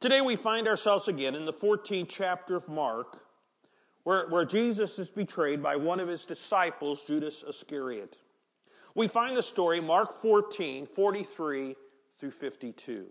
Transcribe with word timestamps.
Today 0.00 0.22
we 0.22 0.34
find 0.34 0.66
ourselves 0.66 1.08
again 1.08 1.34
in 1.34 1.44
the 1.44 1.52
14th 1.52 2.08
chapter 2.08 2.56
of 2.56 2.66
Mark, 2.70 3.18
where, 4.04 4.30
where 4.30 4.46
Jesus 4.46 4.98
is 4.98 5.10
betrayed 5.10 5.62
by 5.62 5.76
one 5.76 6.00
of 6.00 6.08
his 6.08 6.24
disciples, 6.24 7.04
Judas 7.04 7.44
Iscariot. 7.46 8.16
We 8.94 9.08
find 9.08 9.36
the 9.36 9.42
story, 9.42 9.78
Mark 9.78 10.14
14, 10.14 10.86
43 10.86 11.76
through 12.18 12.30
52. 12.30 13.06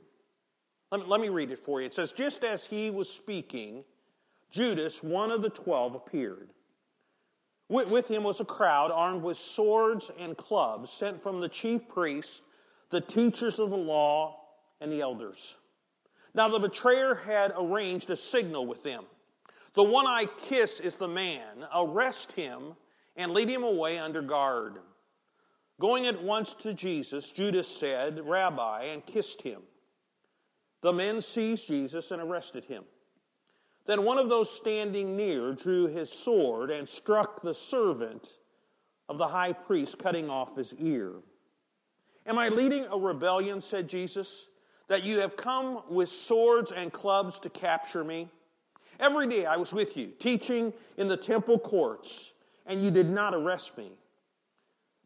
Let 0.92 1.02
me, 1.02 1.08
let 1.08 1.22
me 1.22 1.30
read 1.30 1.52
it 1.52 1.60
for 1.60 1.80
you. 1.80 1.86
It 1.86 1.94
says, 1.94 2.12
Just 2.12 2.44
as 2.44 2.66
he 2.66 2.90
was 2.90 3.08
speaking, 3.08 3.84
Judas, 4.50 5.04
one 5.04 5.30
of 5.30 5.44
the 5.44 5.52
twelve, 5.52 5.94
appeared. 5.94 6.50
With, 7.68 7.88
with 7.88 8.10
him 8.10 8.24
was 8.24 8.40
a 8.40 8.46
crowd 8.46 8.90
armed 8.90 9.22
with 9.22 9.38
swords 9.38 10.10
and 10.18 10.36
clubs 10.36 10.92
sent 10.92 11.22
from 11.22 11.40
the 11.40 11.50
chief 11.50 11.88
priests, 11.88 12.42
the 12.90 13.00
teachers 13.00 13.60
of 13.60 13.70
the 13.70 13.78
law, 13.78 14.38
and 14.82 14.92
the 14.92 15.02
elders. 15.02 15.54
Now 16.40 16.48
the 16.48 16.58
betrayer 16.58 17.16
had 17.16 17.52
arranged 17.58 18.10
a 18.10 18.16
signal 18.16 18.66
with 18.66 18.82
them. 18.82 19.04
The 19.74 19.84
one 19.84 20.08
I 20.08 20.26
kiss 20.48 20.80
is 20.80 20.96
the 20.96 21.06
man. 21.06 21.68
Arrest 21.76 22.32
him 22.32 22.78
and 23.18 23.34
lead 23.34 23.50
him 23.50 23.66
away 23.66 24.00
under 24.00 24.22
guard. 24.22 24.76
Going 25.82 26.08
at 26.08 26.24
once 26.24 26.54
to 26.62 26.74
Jesus, 26.74 27.30
Judas 27.30 27.68
said, 27.68 28.22
Rabbi, 28.26 28.84
and 28.84 29.06
kissed 29.06 29.42
him. 29.42 29.64
The 30.80 30.94
men 30.94 31.20
seized 31.20 31.68
Jesus 31.68 32.10
and 32.10 32.22
arrested 32.22 32.64
him. 32.64 32.86
Then 33.86 34.06
one 34.06 34.18
of 34.18 34.30
those 34.30 34.50
standing 34.50 35.18
near 35.18 35.52
drew 35.52 35.88
his 35.88 36.10
sword 36.10 36.72
and 36.72 36.88
struck 36.88 37.42
the 37.42 37.54
servant 37.54 38.30
of 39.10 39.18
the 39.18 39.28
high 39.28 39.52
priest, 39.52 40.00
cutting 40.00 40.30
off 40.30 40.56
his 40.56 40.74
ear. 40.76 41.16
Am 42.26 42.38
I 42.38 42.48
leading 42.48 42.86
a 42.86 42.98
rebellion, 42.98 43.60
said 43.60 43.90
Jesus, 43.90 44.49
that 44.90 45.04
you 45.04 45.22
have 45.22 45.38
come 45.38 45.82
with 45.90 46.10
swords 46.10 46.72
and 46.72 46.92
clubs 46.92 47.40
to 47.40 47.50
capture 47.50 48.04
me? 48.04 48.28
Every 49.00 49.28
day 49.28 49.46
I 49.46 49.56
was 49.56 49.72
with 49.72 49.96
you, 49.96 50.08
teaching 50.20 50.74
in 50.98 51.08
the 51.08 51.16
temple 51.16 51.58
courts, 51.58 52.34
and 52.66 52.84
you 52.84 52.92
did 52.92 53.10
not 53.10 53.34
arrest 53.34 53.78
me. 53.78 53.92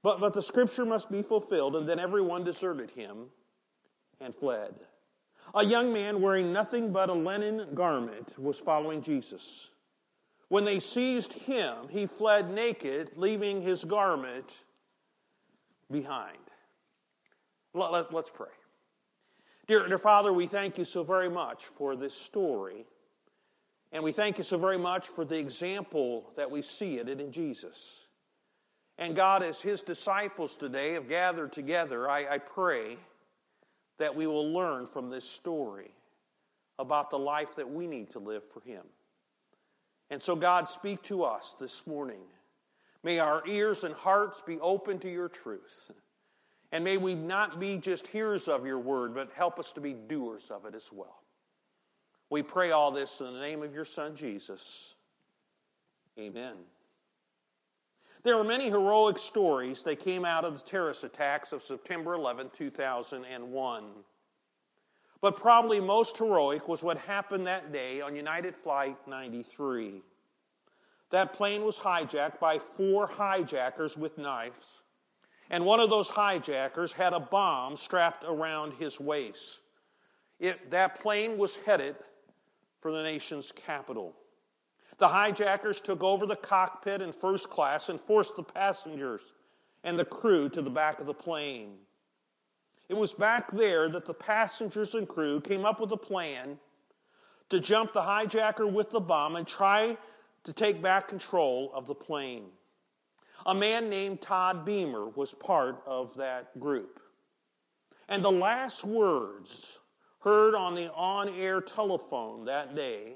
But, 0.01 0.19
but 0.19 0.33
the 0.33 0.41
scripture 0.41 0.85
must 0.85 1.11
be 1.11 1.21
fulfilled, 1.21 1.75
and 1.75 1.87
then 1.87 1.99
everyone 1.99 2.43
deserted 2.43 2.89
him 2.91 3.27
and 4.19 4.33
fled. 4.33 4.73
A 5.53 5.63
young 5.63 5.93
man 5.93 6.21
wearing 6.21 6.51
nothing 6.51 6.91
but 6.91 7.09
a 7.09 7.13
linen 7.13 7.67
garment 7.75 8.37
was 8.39 8.57
following 8.57 9.01
Jesus. 9.01 9.69
When 10.47 10.65
they 10.65 10.79
seized 10.79 11.33
him, 11.33 11.75
he 11.89 12.05
fled 12.05 12.51
naked, 12.51 13.11
leaving 13.15 13.61
his 13.61 13.83
garment 13.83 14.53
behind. 15.91 16.37
Let, 17.73 17.93
us 17.93 18.05
let, 18.11 18.33
pray. 18.33 18.47
Dear, 19.65 19.87
dear 19.87 19.97
Father, 19.97 20.33
we 20.33 20.45
thank 20.45 20.77
you 20.77 20.83
so 20.83 21.03
very 21.03 21.29
much 21.29 21.65
for 21.65 21.95
this 21.95 22.13
story. 22.13 22.85
And 23.93 24.03
we 24.03 24.11
thank 24.11 24.37
you 24.37 24.43
so 24.43 24.57
very 24.57 24.77
much 24.77 25.07
for 25.07 25.23
the 25.23 25.37
example 25.37 26.31
that 26.35 26.51
we 26.51 26.61
see 26.61 26.99
in 26.99 27.07
it 27.07 27.21
in 27.21 27.31
Jesus. 27.31 27.99
And 28.97 29.15
God, 29.15 29.41
as 29.41 29.61
his 29.61 29.81
disciples 29.81 30.57
today 30.57 30.93
have 30.93 31.07
gathered 31.07 31.53
together, 31.53 32.09
I, 32.09 32.25
I 32.33 32.37
pray 32.39 32.97
that 33.99 34.15
we 34.15 34.27
will 34.27 34.51
learn 34.51 34.85
from 34.85 35.09
this 35.09 35.23
story 35.23 35.91
about 36.77 37.09
the 37.09 37.19
life 37.19 37.55
that 37.55 37.69
we 37.69 37.87
need 37.87 38.09
to 38.09 38.19
live 38.19 38.43
for 38.43 38.61
him. 38.61 38.83
And 40.09 40.21
so, 40.21 40.35
God, 40.35 40.67
speak 40.67 41.01
to 41.03 41.23
us 41.23 41.55
this 41.57 41.87
morning. 41.87 42.21
May 43.01 43.19
our 43.19 43.43
ears 43.47 43.85
and 43.85 43.95
hearts 43.95 44.41
be 44.45 44.59
open 44.59 44.99
to 44.99 45.09
your 45.09 45.29
truth. 45.29 45.91
And 46.73 46.83
may 46.83 46.97
we 46.97 47.13
not 47.13 47.59
be 47.59 47.77
just 47.77 48.07
hearers 48.07 48.47
of 48.47 48.65
your 48.65 48.79
word, 48.79 49.13
but 49.13 49.29
help 49.35 49.59
us 49.59 49.71
to 49.73 49.79
be 49.79 49.93
doers 49.93 50.49
of 50.49 50.65
it 50.65 50.73
as 50.73 50.89
well. 50.91 51.21
We 52.31 52.41
pray 52.41 52.71
all 52.71 52.89
this 52.89 53.21
in 53.21 53.31
the 53.31 53.39
name 53.39 53.61
of 53.61 53.75
your 53.75 53.85
Son, 53.85 54.15
Jesus. 54.15 54.95
Amen. 56.19 56.55
There 58.23 58.39
are 58.39 58.43
many 58.43 58.71
heroic 58.71 59.19
stories 59.19 59.83
that 59.83 59.99
came 59.99 60.25
out 60.25 60.45
of 60.45 60.55
the 60.57 60.67
terrorist 60.67 61.03
attacks 61.03 61.51
of 61.51 61.61
September 61.61 62.15
11, 62.15 62.49
2001. 62.57 63.83
But 65.21 65.37
probably 65.37 65.79
most 65.79 66.17
heroic 66.17 66.67
was 66.67 66.81
what 66.81 66.97
happened 66.97 67.45
that 67.45 67.71
day 67.71 68.01
on 68.01 68.15
United 68.15 68.55
Flight 68.55 68.97
93. 69.07 70.01
That 71.11 71.33
plane 71.33 71.63
was 71.63 71.77
hijacked 71.77 72.39
by 72.39 72.57
four 72.57 73.05
hijackers 73.05 73.95
with 73.95 74.17
knives, 74.17 74.79
and 75.53 75.63
one 75.63 75.79
of 75.79 75.91
those 75.91 76.07
hijackers 76.07 76.93
had 76.93 77.13
a 77.13 77.19
bomb 77.19 77.77
strapped 77.77 78.23
around 78.27 78.73
his 78.73 78.99
waist. 78.99 79.61
It, 80.39 80.71
that 80.71 80.99
plane 80.99 81.37
was 81.37 81.57
headed 81.57 81.95
for 82.79 82.91
the 82.91 83.03
nation's 83.03 83.51
capital. 83.51 84.15
The 84.97 85.09
hijackers 85.09 85.79
took 85.79 86.01
over 86.01 86.25
the 86.25 86.35
cockpit 86.35 87.03
in 87.03 87.11
first 87.11 87.51
class 87.51 87.89
and 87.89 87.99
forced 87.99 88.35
the 88.35 88.41
passengers 88.41 89.21
and 89.83 89.97
the 89.99 90.05
crew 90.05 90.49
to 90.49 90.63
the 90.63 90.71
back 90.71 90.99
of 90.99 91.05
the 91.05 91.13
plane. 91.13 91.75
It 92.89 92.95
was 92.95 93.13
back 93.13 93.51
there 93.51 93.87
that 93.89 94.07
the 94.07 94.13
passengers 94.15 94.95
and 94.95 95.07
crew 95.07 95.39
came 95.39 95.65
up 95.65 95.79
with 95.79 95.91
a 95.91 95.97
plan 95.97 96.57
to 97.49 97.59
jump 97.59 97.93
the 97.93 98.01
hijacker 98.01 98.69
with 98.69 98.89
the 98.89 98.99
bomb 98.99 99.35
and 99.35 99.45
try 99.45 99.99
to 100.45 100.51
take 100.51 100.81
back 100.81 101.07
control 101.07 101.71
of 101.75 101.85
the 101.85 101.93
plane. 101.93 102.45
A 103.45 103.53
man 103.53 103.89
named 103.89 104.21
Todd 104.21 104.65
Beamer 104.65 105.09
was 105.09 105.33
part 105.33 105.81
of 105.85 106.15
that 106.17 106.57
group. 106.59 107.01
And 108.07 108.23
the 108.23 108.31
last 108.31 108.83
words 108.83 109.79
heard 110.19 110.55
on 110.55 110.75
the 110.75 110.91
on 110.93 111.29
air 111.29 111.59
telephone 111.59 112.45
that 112.45 112.75
day 112.75 113.15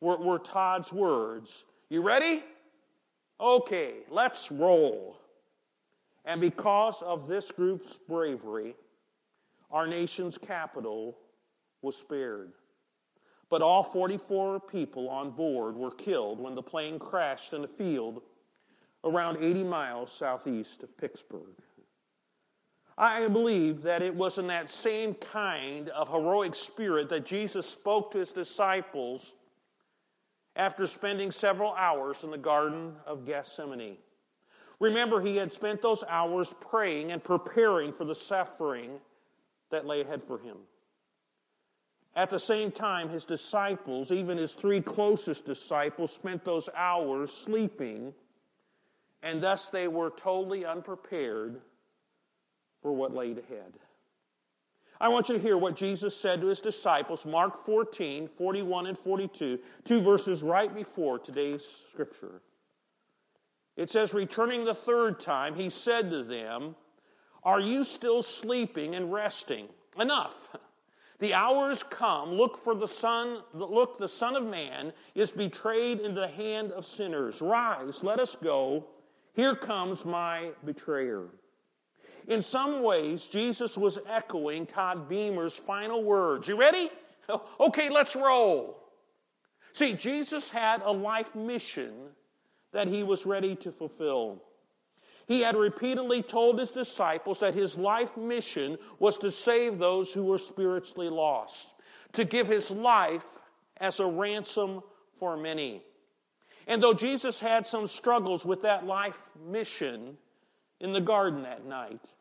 were, 0.00 0.16
were 0.16 0.38
Todd's 0.38 0.92
words. 0.92 1.64
You 1.88 2.02
ready? 2.02 2.42
Okay, 3.40 3.98
let's 4.10 4.50
roll. 4.50 5.18
And 6.24 6.40
because 6.40 7.02
of 7.02 7.28
this 7.28 7.52
group's 7.52 7.98
bravery, 8.08 8.74
our 9.70 9.86
nation's 9.86 10.38
capital 10.38 11.16
was 11.82 11.96
spared. 11.96 12.52
But 13.48 13.62
all 13.62 13.84
44 13.84 14.58
people 14.60 15.08
on 15.08 15.30
board 15.30 15.76
were 15.76 15.92
killed 15.92 16.40
when 16.40 16.56
the 16.56 16.62
plane 16.62 16.98
crashed 16.98 17.52
in 17.52 17.62
a 17.62 17.68
field 17.68 18.22
around 19.06 19.42
80 19.42 19.64
miles 19.64 20.12
southeast 20.12 20.82
of 20.82 20.96
Pittsburgh. 20.98 21.54
I 22.98 23.28
believe 23.28 23.82
that 23.82 24.02
it 24.02 24.14
was 24.14 24.38
in 24.38 24.46
that 24.48 24.70
same 24.70 25.14
kind 25.14 25.90
of 25.90 26.08
heroic 26.08 26.54
spirit 26.54 27.08
that 27.10 27.26
Jesus 27.26 27.68
spoke 27.68 28.10
to 28.12 28.18
his 28.18 28.32
disciples 28.32 29.34
after 30.56 30.86
spending 30.86 31.30
several 31.30 31.72
hours 31.74 32.24
in 32.24 32.30
the 32.30 32.38
Garden 32.38 32.94
of 33.06 33.26
Gethsemane. 33.26 33.98
Remember, 34.80 35.20
he 35.20 35.36
had 35.36 35.52
spent 35.52 35.82
those 35.82 36.02
hours 36.08 36.54
praying 36.60 37.12
and 37.12 37.22
preparing 37.22 37.92
for 37.92 38.04
the 38.04 38.14
suffering 38.14 38.98
that 39.70 39.86
lay 39.86 40.00
ahead 40.00 40.22
for 40.22 40.38
him. 40.38 40.56
At 42.14 42.30
the 42.30 42.38
same 42.38 42.70
time, 42.70 43.10
his 43.10 43.26
disciples, 43.26 44.10
even 44.10 44.38
his 44.38 44.54
three 44.54 44.80
closest 44.80 45.44
disciples, 45.44 46.12
spent 46.12 46.44
those 46.44 46.70
hours 46.74 47.30
sleeping, 47.30 48.14
and 49.22 49.42
thus 49.42 49.68
they 49.68 49.88
were 49.88 50.10
totally 50.10 50.64
unprepared 50.64 51.60
for 52.82 52.92
what 52.92 53.14
lay 53.14 53.32
ahead. 53.32 53.72
I 55.00 55.08
want 55.08 55.28
you 55.28 55.34
to 55.34 55.40
hear 55.40 55.58
what 55.58 55.76
Jesus 55.76 56.16
said 56.16 56.40
to 56.40 56.46
his 56.46 56.60
disciples, 56.60 57.26
Mark 57.26 57.58
14, 57.58 58.28
41 58.28 58.86
and 58.86 58.96
42, 58.96 59.58
two 59.84 60.00
verses 60.00 60.42
right 60.42 60.74
before 60.74 61.18
today's 61.18 61.66
scripture. 61.92 62.40
It 63.76 63.90
says, 63.90 64.14
Returning 64.14 64.64
the 64.64 64.74
third 64.74 65.20
time, 65.20 65.54
he 65.54 65.68
said 65.68 66.10
to 66.10 66.22
them, 66.22 66.76
Are 67.42 67.60
you 67.60 67.84
still 67.84 68.22
sleeping 68.22 68.94
and 68.94 69.12
resting? 69.12 69.68
Enough. 69.98 70.56
The 71.18 71.32
hour 71.32 71.66
hours 71.66 71.82
come. 71.82 72.32
Look 72.32 72.56
for 72.56 72.74
the 72.74 72.86
Son, 72.86 73.42
look, 73.54 73.98
the 73.98 74.08
Son 74.08 74.36
of 74.36 74.44
Man 74.44 74.92
is 75.14 75.32
betrayed 75.32 76.00
into 76.00 76.20
the 76.20 76.28
hand 76.28 76.72
of 76.72 76.86
sinners. 76.86 77.40
Rise, 77.40 78.04
let 78.04 78.20
us 78.20 78.36
go. 78.36 78.86
Here 79.36 79.54
comes 79.54 80.06
my 80.06 80.52
betrayer. 80.64 81.26
In 82.26 82.40
some 82.40 82.82
ways, 82.82 83.26
Jesus 83.26 83.76
was 83.76 83.98
echoing 84.08 84.64
Todd 84.64 85.10
Beamer's 85.10 85.54
final 85.54 86.02
words. 86.02 86.48
You 86.48 86.58
ready? 86.58 86.90
Okay, 87.58 87.90
let's 87.90 88.14
roll. 88.14 88.78
See, 89.72 89.94
Jesus 89.94 90.48
had 90.48 90.80
a 90.82 90.92
life 90.92 91.34
mission 91.34 91.92
that 92.70 92.86
he 92.86 93.02
was 93.02 93.26
ready 93.26 93.56
to 93.56 93.72
fulfill. 93.72 94.44
He 95.26 95.40
had 95.40 95.56
repeatedly 95.56 96.22
told 96.22 96.60
his 96.60 96.70
disciples 96.70 97.40
that 97.40 97.52
his 97.52 97.76
life 97.76 98.16
mission 98.16 98.78
was 99.00 99.18
to 99.18 99.32
save 99.32 99.78
those 99.78 100.12
who 100.12 100.22
were 100.22 100.38
spiritually 100.38 101.08
lost, 101.08 101.74
to 102.12 102.24
give 102.24 102.46
his 102.46 102.70
life 102.70 103.40
as 103.78 103.98
a 103.98 104.06
ransom 104.06 104.82
for 105.10 105.36
many. 105.36 105.82
And 106.66 106.82
though 106.82 106.94
Jesus 106.94 107.40
had 107.40 107.66
some 107.66 107.86
struggles 107.86 108.44
with 108.44 108.62
that 108.62 108.86
life 108.86 109.22
mission 109.48 110.16
in 110.80 110.92
the 110.92 111.00
garden 111.00 111.42
that 111.42 111.64
night, 111.64 112.14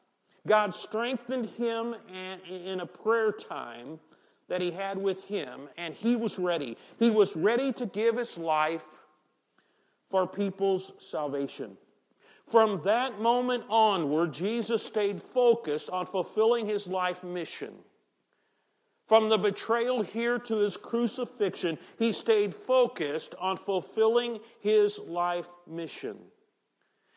God 0.48 0.74
strengthened 0.74 1.50
him 1.50 1.96
in 2.48 2.80
a 2.80 2.86
prayer 2.86 3.32
time 3.32 4.00
that 4.48 4.62
he 4.62 4.70
had 4.70 5.00
with 5.00 5.24
him, 5.24 5.68
and 5.76 5.96
he 5.96 6.16
was 6.16 6.38
ready. 6.38 6.78
He 7.00 7.10
was 7.10 7.36
ready 7.36 7.74
to 7.74 7.88
give 7.88 8.18
his 8.18 8.38
life 8.38 8.88
for 10.12 10.28
people's 10.28 10.92
salvation. 11.00 11.76
From 12.46 12.80
that 12.84 13.20
moment 13.20 13.64
onward, 13.70 14.32
Jesus 14.32 14.86
stayed 14.86 15.20
focused 15.20 15.90
on 15.90 16.06
fulfilling 16.06 16.68
his 16.68 16.86
life 16.88 17.24
mission. 17.24 17.74
From 19.08 19.30
the 19.30 19.38
betrayal 19.38 20.02
here 20.02 20.40
to 20.40 20.58
his 20.60 20.78
crucifixion, 20.78 21.78
he 22.00 22.12
stayed 22.12 22.56
focused 22.56 23.36
on 23.40 23.58
fulfilling 23.58 24.40
his 24.60 24.98
life 25.00 25.50
mission. 25.68 26.18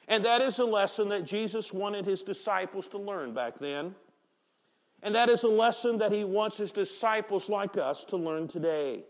And 0.07 0.25
that 0.25 0.41
is 0.43 0.59
a 0.59 0.65
lesson 0.65 1.09
that 1.11 1.25
Jesus 1.25 1.73
wanted 1.73 2.05
his 2.05 2.23
disciples 2.23 2.89
to 2.89 2.99
learn 2.99 3.33
back 3.33 3.59
then. 3.59 3.95
And 5.03 5.15
that 5.15 5.29
is 5.29 5.45
a 5.45 5.49
lesson 5.49 5.99
that 5.99 6.13
he 6.13 6.25
wants 6.25 6.57
his 6.57 6.73
disciples 6.73 7.49
like 7.49 7.77
us 7.77 8.05
to 8.07 8.17
learn 8.17 8.49
today. 8.49 9.05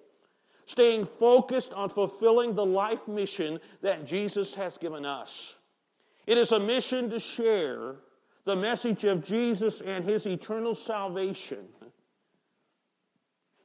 Staying 0.66 1.06
focused 1.06 1.72
on 1.72 1.88
fulfilling 1.88 2.54
the 2.54 2.66
life 2.66 3.08
mission 3.08 3.58
that 3.80 4.04
Jesus 4.04 4.54
has 4.54 4.76
given 4.76 5.06
us. 5.06 5.56
It 6.26 6.36
is 6.36 6.52
a 6.52 6.60
mission 6.60 7.08
to 7.10 7.18
share 7.18 7.96
the 8.44 8.54
message 8.54 9.04
of 9.04 9.24
Jesus 9.24 9.80
and 9.80 10.04
his 10.04 10.26
eternal 10.26 10.74
salvation. 10.74 11.68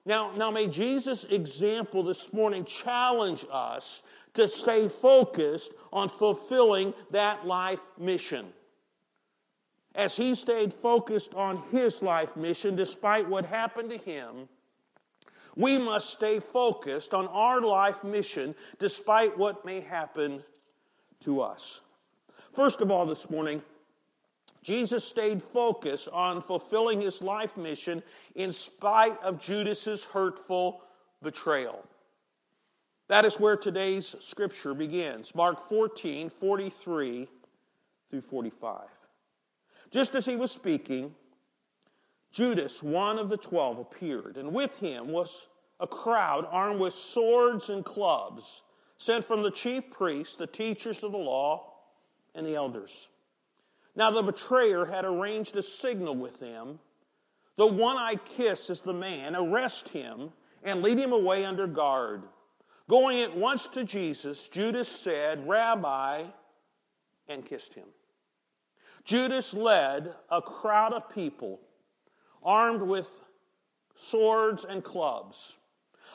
Now, 0.06 0.32
now 0.36 0.52
may 0.52 0.68
Jesus' 0.68 1.24
example 1.24 2.04
this 2.04 2.34
morning 2.34 2.66
challenge 2.66 3.46
us 3.52 4.04
to 4.34 4.48
stay 4.48 4.88
focused 4.88 5.72
on 5.94 6.10
fulfilling 6.10 6.94
that 7.12 7.46
life 7.46 7.82
mission. 7.98 8.48
As 9.96 10.16
he 10.16 10.34
stayed 10.36 10.74
focused 10.74 11.34
on 11.36 11.64
his 11.72 12.02
life 12.02 12.36
mission, 12.36 12.76
despite 12.76 13.30
what 13.30 13.46
happened 13.46 13.92
to 13.92 13.98
him, 13.98 14.50
we 15.56 15.78
must 15.78 16.10
stay 16.10 16.40
focused 16.40 17.14
on 17.14 17.28
our 17.28 17.62
life 17.62 18.04
mission 18.04 18.56
despite 18.80 19.38
what 19.38 19.64
may 19.64 19.82
happen 19.82 20.44
to 21.22 21.42
us. 21.42 21.82
First 22.52 22.82
of 22.82 22.92
all, 22.92 23.06
this 23.06 23.30
morning, 23.30 23.62
Jesus 24.63 25.04
stayed 25.04 25.42
focused 25.44 26.07
on 26.13 26.42
fulfilling 26.42 27.01
his 27.01 27.21
life 27.21 27.57
mission 27.57 28.01
in 28.33 28.51
spite 28.51 29.21
of 29.21 29.39
Judas's 29.39 30.06
hurtful 30.06 30.81
betrayal. 31.21 31.83
That 33.10 33.25
is 33.25 33.39
where 33.39 33.57
today's 33.57 34.15
scripture 34.21 34.74
begins. 34.74 35.36
Mark 35.36 35.62
14, 35.62 36.30
43 36.30 37.27
through 38.10 38.21
45. 38.21 38.88
Just 39.92 40.15
as 40.15 40.25
he 40.25 40.36
was 40.36 40.51
speaking, 40.51 41.13
Judas, 42.31 42.81
one 42.81 43.19
of 43.19 43.30
the 43.30 43.38
twelve, 43.38 43.77
appeared, 43.77 44.38
and 44.38 44.54
with 44.54 44.80
him 44.80 45.10
was 45.10 45.48
a 45.80 45.86
crowd 45.86 46.48
armed 46.50 46.80
with 46.80 46.95
swords 46.95 47.69
and 47.69 47.86
clubs, 47.86 48.63
sent 48.98 49.24
from 49.24 49.44
the 49.44 49.51
chief 49.51 49.92
priests, 49.92 50.36
the 50.36 50.48
teachers 50.48 51.04
of 51.04 51.12
the 51.12 51.18
law, 51.18 51.74
and 52.33 52.45
the 52.45 52.56
elders. 52.56 53.10
Now 53.95 54.12
the 54.12 54.24
betrayer 54.24 54.86
had 54.86 55.06
arranged 55.06 55.56
a 55.56 55.62
signal 55.62 56.16
with 56.16 56.40
them. 56.40 56.80
The 57.57 57.68
one 57.68 57.98
I 57.98 58.16
kiss 58.16 58.69
is 58.69 58.81
the 58.81 58.94
man. 58.94 59.36
Arrest 59.36 59.90
him 59.90 60.31
and 60.63 60.81
lead 60.81 60.98
him 60.98 61.13
away 61.13 61.45
under 61.45 61.68
guard. 61.68 62.24
Going 62.90 63.22
at 63.22 63.36
once 63.36 63.68
to 63.69 63.84
Jesus, 63.84 64.48
Judas 64.48 64.90
said, 64.90 65.48
Rabbi, 65.48 66.24
and 67.28 67.45
kissed 67.45 67.74
him. 67.74 67.88
Judas 69.06 69.54
led 69.54 70.13
a 70.30 70.42
crowd 70.42 70.94
of 70.94 71.10
people 71.10 71.60
armed 72.42 72.81
with 72.81 73.07
swords 73.96 74.66
and 74.66 74.84
clubs. 74.84 75.57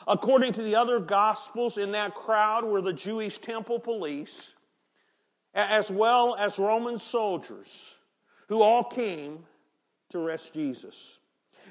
According 0.07 0.53
to 0.53 0.63
the 0.63 0.75
other 0.75 0.99
gospels, 0.99 1.77
in 1.77 1.91
that 1.91 2.15
crowd 2.15 2.63
were 2.63 2.81
the 2.81 2.93
Jewish 2.93 3.37
temple 3.37 3.79
police, 3.79 4.55
as 5.53 5.89
well 5.89 6.35
as 6.35 6.59
Roman 6.59 6.97
soldiers 6.97 7.93
who 8.47 8.61
all 8.61 8.83
came 8.83 9.45
to 10.09 10.19
arrest 10.19 10.53
Jesus. 10.53 11.19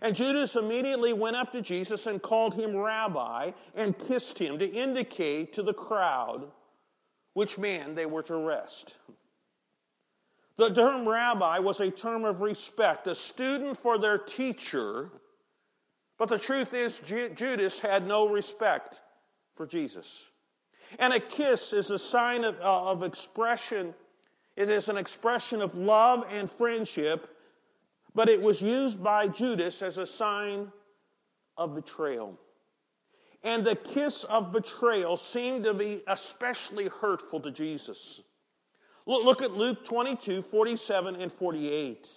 And 0.00 0.14
Judas 0.14 0.54
immediately 0.54 1.12
went 1.12 1.36
up 1.36 1.52
to 1.52 1.62
Jesus 1.62 2.06
and 2.06 2.22
called 2.22 2.54
him 2.54 2.76
rabbi 2.76 3.52
and 3.74 3.98
kissed 3.98 4.38
him 4.38 4.58
to 4.58 4.66
indicate 4.66 5.52
to 5.54 5.62
the 5.62 5.74
crowd 5.74 6.46
which 7.34 7.58
man 7.58 7.94
they 7.94 8.06
were 8.06 8.22
to 8.22 8.34
arrest. 8.34 8.94
The 10.56 10.70
term 10.70 11.08
rabbi 11.08 11.60
was 11.60 11.80
a 11.80 11.90
term 11.90 12.24
of 12.24 12.40
respect, 12.40 13.06
a 13.06 13.14
student 13.14 13.76
for 13.76 13.98
their 13.98 14.18
teacher. 14.18 15.10
But 16.18 16.28
the 16.28 16.38
truth 16.38 16.74
is, 16.74 16.98
Judas 16.98 17.78
had 17.78 18.06
no 18.06 18.28
respect 18.28 19.00
for 19.52 19.66
Jesus. 19.66 20.28
And 20.98 21.12
a 21.12 21.20
kiss 21.20 21.72
is 21.72 21.90
a 21.90 21.98
sign 21.98 22.44
of, 22.44 22.60
uh, 22.60 22.90
of 22.90 23.02
expression, 23.02 23.94
it 24.56 24.68
is 24.70 24.88
an 24.88 24.96
expression 24.96 25.62
of 25.62 25.74
love 25.74 26.24
and 26.30 26.50
friendship, 26.50 27.36
but 28.14 28.28
it 28.28 28.40
was 28.40 28.60
used 28.60 29.02
by 29.02 29.28
Judas 29.28 29.82
as 29.82 29.98
a 29.98 30.06
sign 30.06 30.72
of 31.56 31.74
betrayal. 31.74 32.38
And 33.44 33.64
the 33.64 33.76
kiss 33.76 34.24
of 34.24 34.52
betrayal 34.52 35.16
seemed 35.16 35.64
to 35.64 35.74
be 35.74 36.02
especially 36.08 36.88
hurtful 36.88 37.40
to 37.40 37.50
Jesus. 37.50 38.20
Look, 39.06 39.24
look 39.24 39.42
at 39.42 39.52
Luke 39.52 39.84
22 39.84 40.42
47 40.42 41.16
and 41.16 41.32
48. 41.32 42.08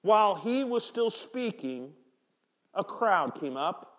While 0.00 0.34
he 0.34 0.64
was 0.64 0.84
still 0.84 1.10
speaking, 1.10 1.92
a 2.74 2.82
crowd 2.82 3.38
came 3.38 3.56
up, 3.56 3.91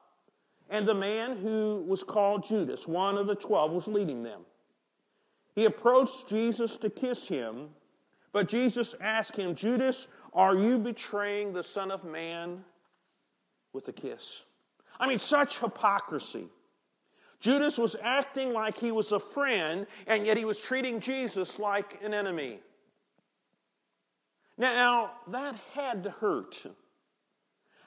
and 0.73 0.87
the 0.87 0.95
man 0.95 1.37
who 1.37 1.85
was 1.87 2.01
called 2.01 2.43
Judas, 2.47 2.87
one 2.87 3.15
of 3.15 3.27
the 3.27 3.35
twelve, 3.35 3.71
was 3.71 3.87
leading 3.87 4.23
them. 4.23 4.41
He 5.53 5.65
approached 5.65 6.27
Jesus 6.27 6.77
to 6.77 6.89
kiss 6.89 7.27
him, 7.27 7.69
but 8.31 8.49
Jesus 8.49 8.95
asked 8.99 9.35
him, 9.35 9.53
Judas, 9.53 10.07
are 10.33 10.55
you 10.55 10.79
betraying 10.79 11.53
the 11.53 11.61
Son 11.61 11.91
of 11.91 12.03
Man 12.03 12.65
with 13.71 13.87
a 13.87 13.93
kiss? 13.93 14.45
I 14.99 15.07
mean, 15.07 15.19
such 15.19 15.59
hypocrisy. 15.59 16.47
Judas 17.39 17.77
was 17.77 17.95
acting 18.01 18.51
like 18.51 18.75
he 18.75 18.91
was 18.91 19.11
a 19.11 19.19
friend, 19.19 19.85
and 20.07 20.25
yet 20.25 20.37
he 20.37 20.45
was 20.45 20.59
treating 20.59 20.99
Jesus 20.99 21.59
like 21.59 22.01
an 22.03 22.15
enemy. 22.15 22.61
Now, 24.57 25.11
that 25.27 25.53
had 25.75 26.01
to 26.03 26.09
hurt. 26.09 26.65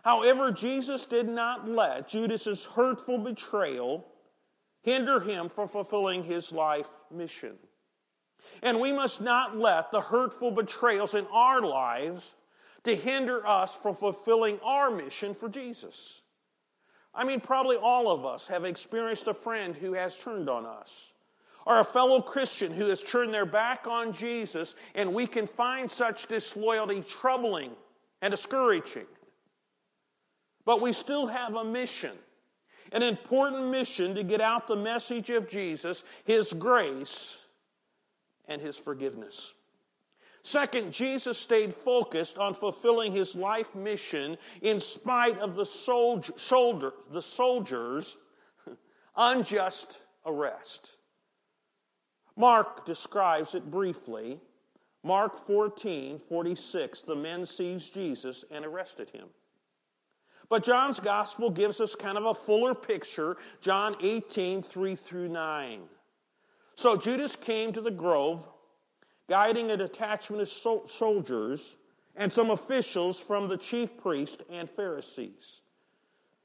However, 0.07 0.53
Jesus 0.53 1.05
did 1.05 1.29
not 1.29 1.69
let 1.69 2.07
Judas's 2.07 2.65
hurtful 2.65 3.19
betrayal 3.19 4.07
hinder 4.83 5.19
him 5.19 5.49
from 5.49 5.67
fulfilling 5.67 6.23
his 6.23 6.53
life 6.53 6.87
mission. 7.13 7.55
And 8.63 8.79
we 8.79 8.93
must 8.93 9.21
not 9.21 9.59
let 9.59 9.91
the 9.91 10.01
hurtful 10.01 10.53
betrayals 10.53 11.15
in 11.15 11.27
our 11.33 11.61
lives 11.61 12.37
to 12.85 12.95
hinder 12.95 13.45
us 13.45 13.75
from 13.75 13.97
fulfilling 13.97 14.61
our 14.63 14.93
mission 14.93 15.35
for 15.35 15.49
Jesus. 15.49 16.23
I 17.13 17.25
mean, 17.25 17.41
probably 17.41 17.77
all 17.77 18.09
of 18.09 18.25
us 18.25 18.47
have 18.47 18.65
experienced 18.65 19.27
a 19.27 19.35
friend 19.35 19.75
who 19.75 19.95
has 19.95 20.17
turned 20.17 20.49
on 20.49 20.67
us, 20.67 21.15
or 21.67 21.81
a 21.81 21.85
fellow 21.85 22.23
Christian 22.23 22.73
who 22.73 22.91
has 22.91 23.03
turned 23.03 23.35
their 23.35 23.45
back 23.45 23.89
on 23.89 24.13
Jesus, 24.13 24.77
and 24.95 25.13
we 25.13 25.27
can 25.27 25.49
find 25.49 25.91
such 25.91 26.29
disloyalty 26.29 27.01
troubling 27.01 27.73
and 28.23 28.31
discouraging. 28.31 29.07
But 30.67 30.83
we 30.83 30.93
still 30.93 31.29
have 31.29 31.55
a 31.55 31.65
mission, 31.65 32.13
an 32.93 33.03
important 33.03 33.71
mission 33.71 34.15
to 34.17 34.23
get 34.23 34.43
out 34.43 34.69
the 34.69 34.77
message 34.77 35.31
of 35.31 35.49
Jesus, 35.49 36.05
His 36.25 36.53
grace, 36.53 37.39
and 38.47 38.61
His 38.61 38.77
forgiveness. 38.77 39.55
Second, 40.47 40.93
Jesus 40.93 41.37
stayed 41.37 41.75
focused 41.75 42.39
on 42.39 42.55
fulfilling 42.55 43.11
his 43.11 43.35
life 43.35 43.75
mission 43.75 44.39
in 44.63 44.79
spite 44.79 45.37
of 45.41 45.57
the, 45.57 45.67
soldier, 45.67 46.93
the 47.11 47.21
soldiers' 47.21 48.17
unjust 49.17 49.99
arrest. 50.25 50.93
Mark 52.37 52.87
describes 52.87 53.57
it 53.57 53.73
briefly. 53.73 54.41
Mark 55.03 55.37
14, 55.37 56.21
46, 56.21 57.03
the 57.03 57.17
men 57.17 57.45
seized 57.45 57.93
Jesus 57.93 58.45
and 58.49 58.65
arrested 58.65 59.11
him. 59.11 59.27
But 60.49 60.65
John's 60.65 61.01
gospel 61.01 61.51
gives 61.51 61.81
us 61.81 61.95
kind 61.95 62.17
of 62.17 62.25
a 62.25 62.35
fuller 62.35 62.75
picture. 62.75 63.37
John 63.61 63.97
18, 64.01 64.63
3 64.63 64.95
through 64.95 65.29
9. 65.29 65.81
So 66.77 66.97
Judas 66.97 67.35
came 67.37 67.73
to 67.73 67.81
the 67.81 67.91
grove 67.91 68.49
guiding 69.29 69.71
a 69.71 69.77
detachment 69.77 70.43
of 70.43 70.49
soldiers 70.89 71.77
and 72.15 72.33
some 72.33 72.51
officials 72.51 73.19
from 73.19 73.49
the 73.49 73.57
chief 73.57 73.97
priest 73.97 74.43
and 74.51 74.71
Pharisees. 74.71 75.61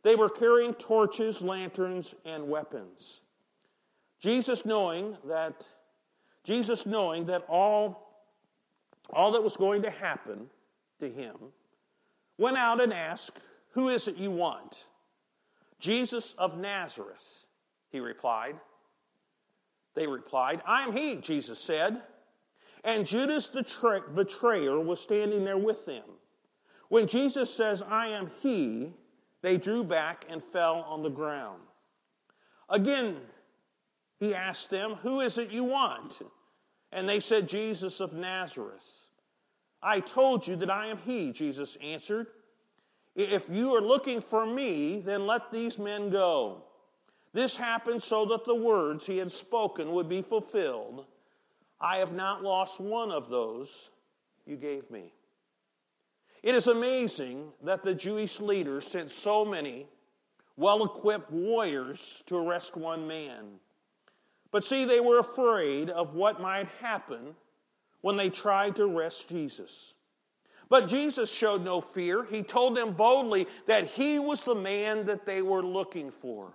They 0.04 0.16
were 0.16 0.30
carrying 0.30 0.74
torches, 0.74 1.42
lanterns, 1.42 2.16
and 2.26 2.50
weapons. 2.50 3.22
Jesus 4.20 4.66
knowing 4.66 5.18
that 5.28 5.64
Jesus 6.44 6.86
knowing 6.86 7.26
that 7.26 7.44
all 7.48 8.08
all 9.14 9.34
that 9.34 9.44
was 9.44 9.58
going 9.58 9.82
to 9.82 9.90
happen 9.90 10.48
to 11.00 11.10
him 11.10 11.36
went 12.38 12.58
out 12.58 12.82
and 12.82 12.94
asked, 12.94 13.40
"Who 13.72 13.90
is 13.90 14.08
it 14.08 14.18
you 14.18 14.32
want?" 14.32 14.86
Jesus 15.80 16.34
of 16.38 16.58
Nazareth, 16.58 17.46
he 17.90 18.00
replied. 18.00 18.56
They 19.96 20.08
replied, 20.08 20.62
I 20.66 20.84
am 20.84 20.94
he, 20.94 21.18
Jesus 21.18 21.60
said. 21.60 22.02
And 22.84 23.06
Judas 23.06 23.50
the 23.50 23.64
tra- 23.64 24.02
betrayer 24.02 24.80
was 24.80 25.00
standing 25.00 25.44
there 25.44 25.58
with 25.58 25.86
them. 25.86 26.04
When 26.88 27.08
Jesus 27.08 27.54
says, 27.54 27.82
I 27.82 28.08
am 28.08 28.32
he, 28.42 28.94
they 29.42 29.58
drew 29.58 29.84
back 29.84 30.26
and 30.30 30.44
fell 30.44 30.86
on 30.88 31.04
the 31.04 31.10
ground. 31.10 31.62
Again, 32.70 33.18
he 34.20 34.34
asked 34.34 34.70
them, 34.70 34.96
Who 35.02 35.20
is 35.20 35.38
it 35.38 35.52
you 35.52 35.64
want? 35.64 36.22
And 36.92 37.08
they 37.08 37.20
said, 37.20 37.50
Jesus 37.50 38.00
of 38.00 38.14
Nazareth. 38.14 39.08
I 39.82 40.00
told 40.00 40.48
you 40.48 40.56
that 40.58 40.70
I 40.70 40.88
am 40.88 41.00
he, 41.00 41.32
Jesus 41.32 41.78
answered. 41.82 42.28
If 43.16 43.50
you 43.50 43.76
are 43.76 43.82
looking 43.82 44.22
for 44.22 44.46
me, 44.46 45.00
then 45.00 45.28
let 45.28 45.52
these 45.52 45.78
men 45.78 46.10
go. 46.10 46.64
This 47.34 47.56
happened 47.56 48.04
so 48.04 48.26
that 48.26 48.46
the 48.46 48.56
words 48.56 49.06
he 49.06 49.18
had 49.18 49.32
spoken 49.32 49.92
would 49.92 50.10
be 50.10 50.22
fulfilled. 50.22 51.06
I 51.80 51.98
have 51.98 52.14
not 52.14 52.44
lost 52.44 52.80
one 52.80 53.12
of 53.12 53.30
those 53.30 53.90
you 54.46 54.56
gave 54.56 54.90
me. 54.92 55.14
It 56.44 56.56
is 56.56 56.68
amazing 56.68 57.52
that 57.64 57.84
the 57.84 57.94
Jewish 57.94 58.40
leaders 58.40 58.86
sent 58.88 59.12
so 59.12 59.46
many 59.46 59.88
well 60.58 60.84
equipped 60.84 61.32
warriors 61.32 62.24
to 62.28 62.38
arrest 62.38 62.76
one 62.76 63.08
man. 63.08 63.60
But 64.52 64.66
see, 64.66 64.86
they 64.86 65.00
were 65.00 65.20
afraid 65.20 65.90
of 65.90 66.14
what 66.14 66.42
might 66.42 66.68
happen 66.82 67.36
when 68.02 68.18
they 68.18 68.30
tried 68.30 68.76
to 68.76 68.84
arrest 68.84 69.30
Jesus. 69.30 69.94
But 70.72 70.88
Jesus 70.88 71.30
showed 71.30 71.66
no 71.66 71.82
fear. 71.82 72.24
He 72.24 72.44
told 72.44 72.78
them 72.78 72.94
boldly 72.94 73.46
that 73.68 73.88
he 73.88 74.20
was 74.20 74.46
the 74.46 74.56
man 74.56 75.06
that 75.08 75.26
they 75.26 75.42
were 75.42 75.62
looking 75.62 76.10
for. 76.10 76.54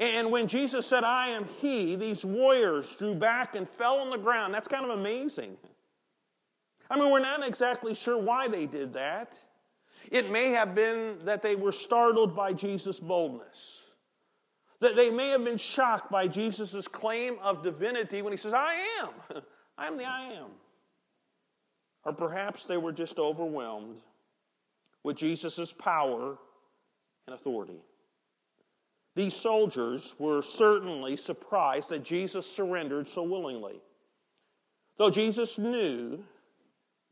And 0.00 0.32
when 0.32 0.48
Jesus 0.48 0.84
said, 0.84 1.04
I 1.04 1.28
am 1.28 1.44
he, 1.60 1.94
these 1.94 2.24
warriors 2.24 2.92
drew 2.98 3.14
back 3.14 3.54
and 3.54 3.68
fell 3.68 4.00
on 4.00 4.10
the 4.10 4.18
ground. 4.18 4.52
That's 4.52 4.66
kind 4.66 4.84
of 4.84 4.98
amazing. 4.98 5.56
I 6.90 6.98
mean, 6.98 7.08
we're 7.12 7.20
not 7.20 7.46
exactly 7.46 7.94
sure 7.94 8.18
why 8.18 8.48
they 8.48 8.66
did 8.66 8.94
that. 8.94 9.38
It 10.10 10.32
may 10.32 10.48
have 10.50 10.74
been 10.74 11.18
that 11.24 11.40
they 11.40 11.54
were 11.54 11.70
startled 11.70 12.34
by 12.34 12.52
Jesus' 12.52 12.98
boldness. 12.98 13.80
That 14.80 14.96
they 14.96 15.12
may 15.12 15.28
have 15.28 15.44
been 15.44 15.56
shocked 15.56 16.10
by 16.10 16.26
Jesus' 16.26 16.88
claim 16.88 17.36
of 17.44 17.62
divinity 17.62 18.22
when 18.22 18.32
he 18.32 18.36
says, 18.36 18.52
I 18.52 18.74
am. 19.02 19.10
I 19.78 19.86
am 19.86 19.98
the 19.98 20.04
I 20.04 20.32
am. 20.32 20.46
Or 22.04 22.12
perhaps 22.12 22.66
they 22.66 22.76
were 22.76 22.92
just 22.92 23.18
overwhelmed 23.18 24.02
with 25.02 25.16
Jesus' 25.16 25.72
power 25.72 26.36
and 27.26 27.34
authority. 27.34 27.80
These 29.14 29.34
soldiers 29.34 30.14
were 30.18 30.42
certainly 30.42 31.16
surprised 31.16 31.88
that 31.90 32.02
Jesus 32.02 32.50
surrendered 32.50 33.08
so 33.08 33.22
willingly. 33.22 33.80
Though 34.98 35.10
Jesus 35.10 35.58
knew 35.58 36.24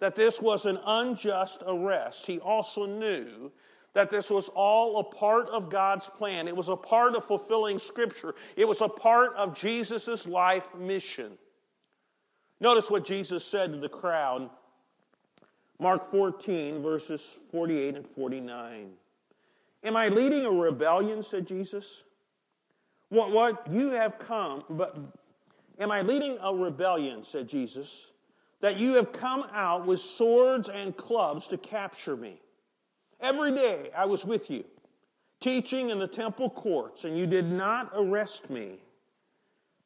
that 0.01 0.15
this 0.15 0.41
was 0.41 0.67
an 0.67 0.79
unjust 0.85 1.63
arrest, 1.67 2.27
he 2.27 2.41
also 2.41 2.87
knew 2.87 3.53
that 3.95 4.11
this 4.11 4.31
was 4.31 4.49
all 4.49 4.99
a 4.99 5.05
part 5.05 5.49
of 5.51 5.71
God's 5.71 6.09
plan. 6.09 6.49
It 6.49 6.57
was 6.57 6.69
a 6.69 6.77
part 6.77 7.15
of 7.15 7.25
fulfilling 7.25 7.79
Scripture, 7.79 8.35
it 8.57 8.67
was 8.67 8.81
a 8.81 8.89
part 8.89 9.35
of 9.37 9.57
Jesus' 9.57 10.27
life 10.27 10.75
mission. 10.75 11.33
Notice 12.61 12.91
what 12.91 13.05
Jesus 13.05 13.45
said 13.45 13.73
to 13.73 13.79
the 13.79 13.89
crowd. 13.89 14.49
Mark 15.83 16.05
14, 16.05 16.81
verses 16.81 17.21
48 17.51 17.97
and 17.97 18.07
49. 18.07 18.91
Am 19.83 19.97
I 19.97 20.09
leading 20.09 20.47
a 20.47 20.51
rebellion, 20.51 21.25
said 21.25 21.45
Jesus? 21.45 22.05
What, 23.09 23.33
what 23.33 23.67
you 23.69 23.91
have 23.91 24.17
come, 24.21 24.63
but 24.71 24.97
am 25.81 25.91
I 25.91 26.03
leading 26.03 26.39
a 26.41 26.55
rebellion, 26.55 27.25
said 27.25 27.49
Jesus, 27.49 28.07
that 28.61 28.77
you 28.77 28.95
have 28.95 29.13
come 29.13 29.45
out 29.53 29.85
with 29.85 29.99
swords 30.01 30.69
and 30.69 30.97
clubs 30.97 31.49
to 31.49 31.59
capture 31.59 32.17
me? 32.17 32.41
Every 33.21 33.51
day 33.51 33.91
I 33.97 34.07
was 34.07 34.25
with 34.25 34.53
you, 34.53 34.65
teaching 35.41 35.91
in 35.91 35.99
the 35.99 36.07
temple 36.07 36.49
courts, 36.49 37.03
and 37.03 37.19
you 37.19 37.27
did 37.27 37.51
not 37.51 37.91
arrest 37.93 38.51
me. 38.51 38.79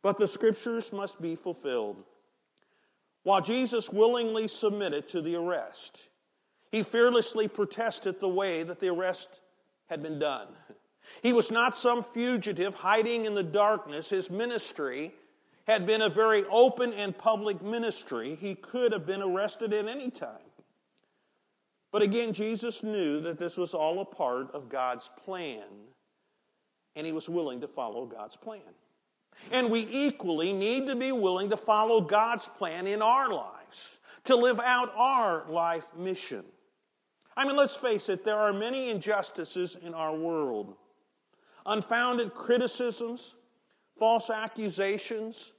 But 0.02 0.18
the 0.18 0.28
scriptures 0.28 0.92
must 0.92 1.22
be 1.22 1.36
fulfilled. 1.36 2.04
While 3.26 3.40
Jesus 3.40 3.90
willingly 3.90 4.46
submitted 4.46 5.08
to 5.08 5.20
the 5.20 5.34
arrest, 5.34 6.10
he 6.70 6.84
fearlessly 6.84 7.48
protested 7.48 8.20
the 8.20 8.28
way 8.28 8.62
that 8.62 8.78
the 8.78 8.86
arrest 8.86 9.40
had 9.88 10.00
been 10.00 10.20
done. 10.20 10.46
He 11.24 11.32
was 11.32 11.50
not 11.50 11.76
some 11.76 12.04
fugitive 12.04 12.74
hiding 12.74 13.24
in 13.24 13.34
the 13.34 13.42
darkness. 13.42 14.10
His 14.10 14.30
ministry 14.30 15.12
had 15.66 15.88
been 15.88 16.02
a 16.02 16.08
very 16.08 16.44
open 16.44 16.92
and 16.92 17.18
public 17.18 17.60
ministry. 17.62 18.36
He 18.40 18.54
could 18.54 18.92
have 18.92 19.06
been 19.06 19.22
arrested 19.22 19.72
at 19.72 19.88
any 19.88 20.08
time. 20.08 20.52
But 21.90 22.02
again, 22.02 22.32
Jesus 22.32 22.84
knew 22.84 23.20
that 23.22 23.40
this 23.40 23.56
was 23.56 23.74
all 23.74 23.98
a 24.00 24.04
part 24.04 24.54
of 24.54 24.68
God's 24.68 25.10
plan, 25.24 25.64
and 26.94 27.04
he 27.04 27.12
was 27.12 27.28
willing 27.28 27.60
to 27.62 27.66
follow 27.66 28.06
God's 28.06 28.36
plan. 28.36 28.62
And 29.52 29.70
we 29.70 29.86
equally 29.90 30.52
need 30.52 30.86
to 30.86 30.96
be 30.96 31.12
willing 31.12 31.50
to 31.50 31.56
follow 31.56 32.00
God's 32.00 32.46
plan 32.46 32.86
in 32.86 33.02
our 33.02 33.32
lives, 33.32 33.98
to 34.24 34.36
live 34.36 34.58
out 34.60 34.92
our 34.96 35.44
life 35.48 35.94
mission. 35.96 36.44
I 37.36 37.46
mean, 37.46 37.56
let's 37.56 37.76
face 37.76 38.08
it, 38.08 38.24
there 38.24 38.38
are 38.38 38.52
many 38.52 38.90
injustices 38.90 39.76
in 39.80 39.94
our 39.94 40.14
world 40.14 40.76
unfounded 41.66 42.32
criticisms, 42.32 43.34
false 43.98 44.30
accusations, 44.30 45.52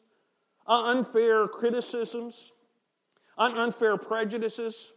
uh, 0.65 0.83
unfair 0.85 1.47
criticisms, 1.47 2.53
uh, 3.37 3.51
unfair 3.55 3.97
prejudices, 3.97 4.91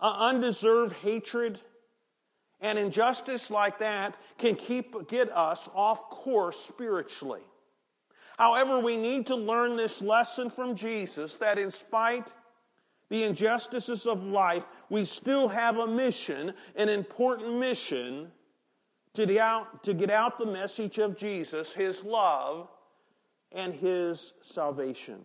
uh, 0.00 0.16
undeserved 0.18 0.94
hatred. 0.96 1.60
And 2.60 2.78
injustice 2.78 3.50
like 3.50 3.78
that 3.80 4.16
can 4.38 4.56
keep, 4.56 5.08
get 5.08 5.30
us 5.30 5.68
off 5.74 6.08
course 6.10 6.58
spiritually. 6.58 7.42
However, 8.38 8.78
we 8.78 8.96
need 8.96 9.26
to 9.28 9.36
learn 9.36 9.76
this 9.76 10.02
lesson 10.02 10.50
from 10.50 10.74
Jesus 10.74 11.36
that 11.36 11.58
in 11.58 11.70
spite 11.70 12.28
the 13.08 13.22
injustices 13.22 14.06
of 14.06 14.22
life, 14.24 14.66
we 14.90 15.04
still 15.04 15.48
have 15.48 15.78
a 15.78 15.86
mission, 15.86 16.52
an 16.74 16.88
important 16.88 17.56
mission 17.58 18.30
to 19.14 19.26
get 19.26 19.38
out, 19.38 19.84
to 19.84 19.94
get 19.94 20.10
out 20.10 20.38
the 20.38 20.46
message 20.46 20.98
of 20.98 21.16
Jesus, 21.16 21.72
his 21.72 22.04
love, 22.04 22.68
and 23.52 23.72
his 23.72 24.34
salvation. 24.42 25.20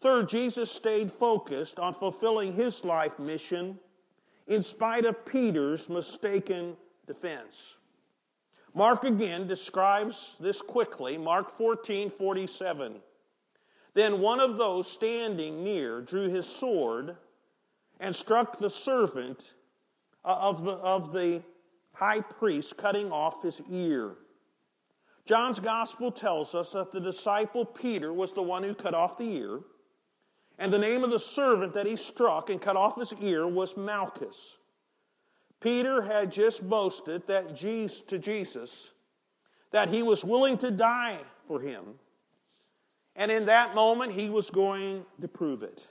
Third, 0.00 0.28
Jesus 0.28 0.70
stayed 0.70 1.12
focused 1.12 1.78
on 1.78 1.94
fulfilling 1.94 2.54
his 2.54 2.84
life 2.84 3.20
mission 3.20 3.78
in 4.48 4.62
spite 4.62 5.04
of 5.04 5.24
Peter's 5.24 5.88
mistaken 5.88 6.76
defense. 7.06 7.76
Mark 8.74 9.04
again 9.04 9.46
describes 9.46 10.36
this 10.40 10.62
quickly. 10.62 11.18
Mark 11.18 11.50
14 11.50 12.10
47. 12.10 13.00
Then 13.94 14.20
one 14.20 14.40
of 14.40 14.56
those 14.56 14.90
standing 14.90 15.62
near 15.62 16.00
drew 16.00 16.28
his 16.28 16.46
sword 16.46 17.16
and 18.00 18.16
struck 18.16 18.58
the 18.58 18.70
servant 18.70 19.52
uh, 20.24 20.36
of 20.40 20.64
the, 20.64 20.72
of 20.72 21.12
the 21.12 21.42
high 21.92 22.20
priest, 22.20 22.76
cutting 22.76 23.12
off 23.12 23.42
his 23.42 23.60
ear. 23.70 24.14
John's 25.24 25.60
gospel 25.60 26.10
tells 26.10 26.54
us 26.54 26.72
that 26.72 26.90
the 26.90 27.00
disciple 27.00 27.64
Peter 27.64 28.12
was 28.12 28.32
the 28.32 28.42
one 28.42 28.62
who 28.62 28.74
cut 28.74 28.94
off 28.94 29.18
the 29.18 29.36
ear, 29.36 29.60
and 30.58 30.72
the 30.72 30.78
name 30.78 31.04
of 31.04 31.10
the 31.10 31.18
servant 31.18 31.74
that 31.74 31.86
he 31.86 31.96
struck 31.96 32.50
and 32.50 32.60
cut 32.60 32.76
off 32.76 32.98
his 32.98 33.12
ear 33.20 33.46
was 33.46 33.76
Malchus. 33.76 34.56
Peter 35.62 36.02
had 36.02 36.32
just 36.32 36.68
boasted 36.68 37.26
that 37.28 37.54
Jesus, 37.54 38.02
to 38.02 38.18
Jesus 38.18 38.90
that 39.70 39.88
he 39.88 40.02
was 40.02 40.24
willing 40.24 40.58
to 40.58 40.70
die 40.70 41.20
for 41.46 41.60
him. 41.60 41.84
And 43.16 43.30
in 43.30 43.46
that 43.46 43.74
moment, 43.74 44.12
he 44.12 44.28
was 44.30 44.50
going 44.50 45.04
to 45.20 45.28
prove 45.28 45.62
it. 45.62 45.82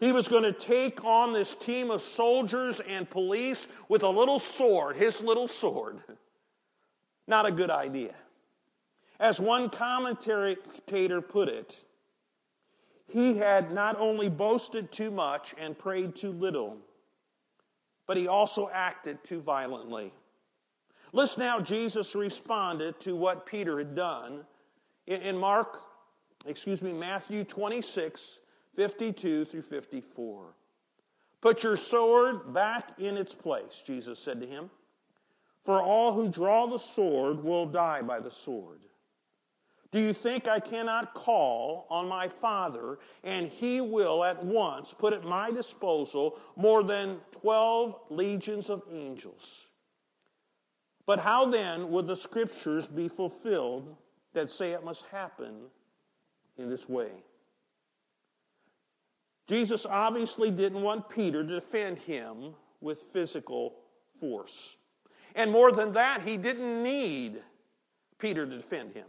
He 0.00 0.12
was 0.12 0.28
going 0.28 0.42
to 0.42 0.52
take 0.52 1.04
on 1.04 1.32
this 1.32 1.54
team 1.54 1.90
of 1.90 2.02
soldiers 2.02 2.80
and 2.80 3.08
police 3.08 3.68
with 3.88 4.02
a 4.02 4.08
little 4.08 4.38
sword, 4.38 4.96
his 4.96 5.22
little 5.22 5.48
sword. 5.48 6.00
Not 7.26 7.46
a 7.46 7.52
good 7.52 7.70
idea. 7.70 8.14
As 9.18 9.40
one 9.40 9.70
commentator 9.70 11.20
put 11.20 11.48
it, 11.48 11.78
he 13.08 13.38
had 13.38 13.72
not 13.72 13.98
only 13.98 14.28
boasted 14.28 14.90
too 14.90 15.10
much 15.10 15.54
and 15.56 15.78
prayed 15.78 16.16
too 16.16 16.32
little, 16.32 16.78
but 18.06 18.16
he 18.16 18.28
also 18.28 18.70
acted 18.72 19.22
too 19.24 19.40
violently. 19.40 20.12
Listen 21.12 21.42
how 21.42 21.60
Jesus 21.60 22.14
responded 22.14 22.98
to 23.00 23.14
what 23.14 23.46
Peter 23.46 23.78
had 23.78 23.94
done 23.94 24.44
in 25.06 25.36
Mark, 25.36 25.80
excuse 26.46 26.82
me, 26.82 26.92
Matthew 26.92 27.44
26, 27.44 28.40
52 28.74 29.44
through 29.44 29.62
54. 29.62 30.46
Put 31.40 31.62
your 31.62 31.76
sword 31.76 32.52
back 32.52 32.98
in 32.98 33.16
its 33.16 33.34
place, 33.34 33.82
Jesus 33.86 34.18
said 34.18 34.40
to 34.40 34.46
him. 34.46 34.70
For 35.62 35.80
all 35.80 36.12
who 36.12 36.28
draw 36.28 36.66
the 36.66 36.78
sword 36.78 37.44
will 37.44 37.66
die 37.66 38.02
by 38.02 38.20
the 38.20 38.30
sword. 38.30 38.80
Do 39.94 40.00
you 40.00 40.12
think 40.12 40.48
I 40.48 40.58
cannot 40.58 41.14
call 41.14 41.86
on 41.88 42.08
my 42.08 42.26
Father, 42.26 42.98
and 43.22 43.46
he 43.46 43.80
will 43.80 44.24
at 44.24 44.44
once 44.44 44.92
put 44.92 45.12
at 45.12 45.22
my 45.22 45.52
disposal 45.52 46.36
more 46.56 46.82
than 46.82 47.20
12 47.40 48.00
legions 48.10 48.70
of 48.70 48.82
angels? 48.90 49.66
But 51.06 51.20
how 51.20 51.46
then 51.46 51.92
would 51.92 52.08
the 52.08 52.16
scriptures 52.16 52.88
be 52.88 53.06
fulfilled 53.06 53.94
that 54.32 54.50
say 54.50 54.72
it 54.72 54.84
must 54.84 55.04
happen 55.12 55.66
in 56.58 56.68
this 56.68 56.88
way? 56.88 57.12
Jesus 59.46 59.86
obviously 59.86 60.50
didn't 60.50 60.82
want 60.82 61.08
Peter 61.08 61.44
to 61.44 61.54
defend 61.54 62.00
him 62.00 62.54
with 62.80 62.98
physical 62.98 63.76
force. 64.18 64.76
And 65.36 65.52
more 65.52 65.70
than 65.70 65.92
that, 65.92 66.22
he 66.22 66.36
didn't 66.36 66.82
need 66.82 67.40
Peter 68.18 68.44
to 68.44 68.56
defend 68.56 68.92
him. 68.92 69.06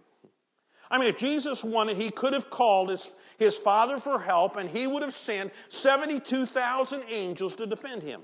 I 0.89 0.98
mean, 0.98 1.10
if 1.10 1.18
Jesus 1.18 1.63
wanted, 1.63 1.98
he 1.98 2.10
could 2.10 2.34
have 2.34 2.50
called 2.50 2.89
his, 2.89 3.13
his 3.38 3.58
father 3.58 3.98
for 3.98 4.20
help 4.20 4.56
and 4.56 4.70
he 4.70 4.88
would 4.88 5.04
have 5.04 5.13
sent 5.13 5.51
72,000 5.70 7.04
angels 7.10 7.56
to 7.56 7.65
defend 7.65 8.04
him. 8.04 8.22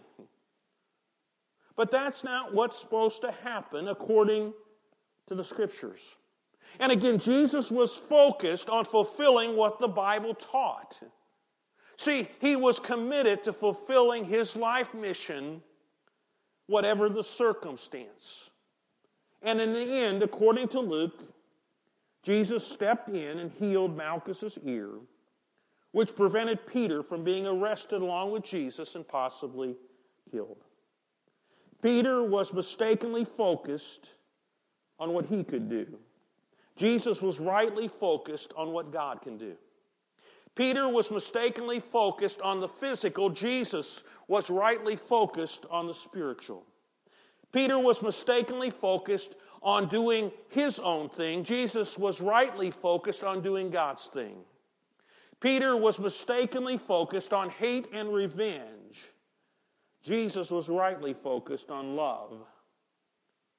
But 1.75 1.91
that's 1.91 2.23
not 2.23 2.53
what's 2.53 2.79
supposed 2.79 3.21
to 3.21 3.31
happen 3.31 3.87
according 3.87 4.53
to 5.27 5.35
the 5.35 5.43
scriptures. 5.43 6.15
And 6.79 6.91
again, 6.91 7.19
Jesus 7.19 7.71
was 7.71 7.95
focused 7.95 8.69
on 8.69 8.85
fulfilling 8.85 9.55
what 9.55 9.79
the 9.79 9.87
Bible 9.87 10.33
taught. 10.33 10.99
See, 11.97 12.27
he 12.39 12.55
was 12.55 12.79
committed 12.79 13.43
to 13.43 13.53
fulfilling 13.53 14.25
his 14.25 14.55
life 14.55 14.93
mission, 14.93 15.61
whatever 16.67 17.09
the 17.09 17.23
circumstance. 17.23 18.49
And 19.41 19.59
in 19.59 19.73
the 19.73 19.79
end, 19.79 20.23
according 20.23 20.69
to 20.69 20.79
Luke, 20.79 21.30
Jesus 22.23 22.65
stepped 22.65 23.09
in 23.09 23.39
and 23.39 23.51
healed 23.51 23.97
Malchus's 23.97 24.57
ear, 24.63 24.89
which 25.91 26.15
prevented 26.15 26.67
Peter 26.67 27.01
from 27.01 27.23
being 27.23 27.47
arrested 27.47 28.01
along 28.01 28.31
with 28.31 28.43
Jesus 28.43 28.95
and 28.95 29.07
possibly 29.07 29.75
killed. 30.31 30.63
Peter 31.81 32.23
was 32.23 32.53
mistakenly 32.53 33.25
focused 33.25 34.11
on 34.99 35.13
what 35.13 35.25
he 35.25 35.43
could 35.43 35.67
do. 35.69 35.87
Jesus 36.77 37.21
was 37.21 37.39
rightly 37.39 37.87
focused 37.87 38.53
on 38.55 38.71
what 38.71 38.91
God 38.91 39.21
can 39.21 39.37
do. 39.37 39.55
Peter 40.55 40.87
was 40.87 41.11
mistakenly 41.11 41.79
focused 41.79 42.41
on 42.41 42.59
the 42.59 42.67
physical, 42.67 43.29
Jesus 43.29 44.03
was 44.27 44.49
rightly 44.49 44.95
focused 44.95 45.65
on 45.71 45.87
the 45.87 45.93
spiritual. 45.93 46.65
Peter 47.51 47.79
was 47.79 48.01
mistakenly 48.01 48.69
focused 48.69 49.35
on 49.61 49.87
doing 49.87 50.31
his 50.49 50.79
own 50.79 51.09
thing. 51.09 51.43
Jesus 51.43 51.97
was 51.97 52.19
rightly 52.19 52.71
focused 52.71 53.23
on 53.23 53.41
doing 53.41 53.69
God's 53.69 54.07
thing. 54.07 54.37
Peter 55.39 55.75
was 55.75 55.99
mistakenly 55.99 56.77
focused 56.77 57.33
on 57.33 57.49
hate 57.49 57.87
and 57.93 58.13
revenge. 58.13 58.99
Jesus 60.03 60.49
was 60.51 60.69
rightly 60.69 61.13
focused 61.13 61.69
on 61.69 61.95
love 61.95 62.37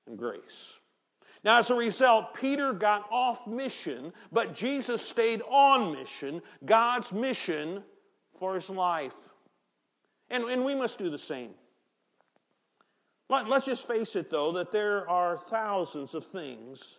and 0.06 0.18
grace. 0.18 0.78
Now, 1.44 1.58
as 1.58 1.70
a 1.70 1.74
result, 1.74 2.34
Peter 2.34 2.72
got 2.72 3.08
off 3.10 3.46
mission, 3.46 4.12
but 4.30 4.54
Jesus 4.54 5.02
stayed 5.02 5.42
on 5.48 5.92
mission, 5.92 6.40
God's 6.64 7.12
mission 7.12 7.82
for 8.38 8.54
his 8.54 8.70
life. 8.70 9.28
And, 10.30 10.44
and 10.44 10.64
we 10.64 10.74
must 10.74 10.98
do 10.98 11.10
the 11.10 11.18
same. 11.18 11.50
Let, 13.32 13.48
let's 13.48 13.64
just 13.64 13.88
face 13.88 14.14
it, 14.14 14.28
though, 14.28 14.52
that 14.52 14.72
there 14.72 15.08
are 15.08 15.38
thousands 15.38 16.12
of 16.12 16.22
things 16.22 16.98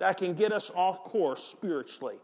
that 0.00 0.16
can 0.16 0.34
get 0.34 0.50
us 0.50 0.72
off 0.74 1.04
course 1.04 1.44
spiritually, 1.44 2.16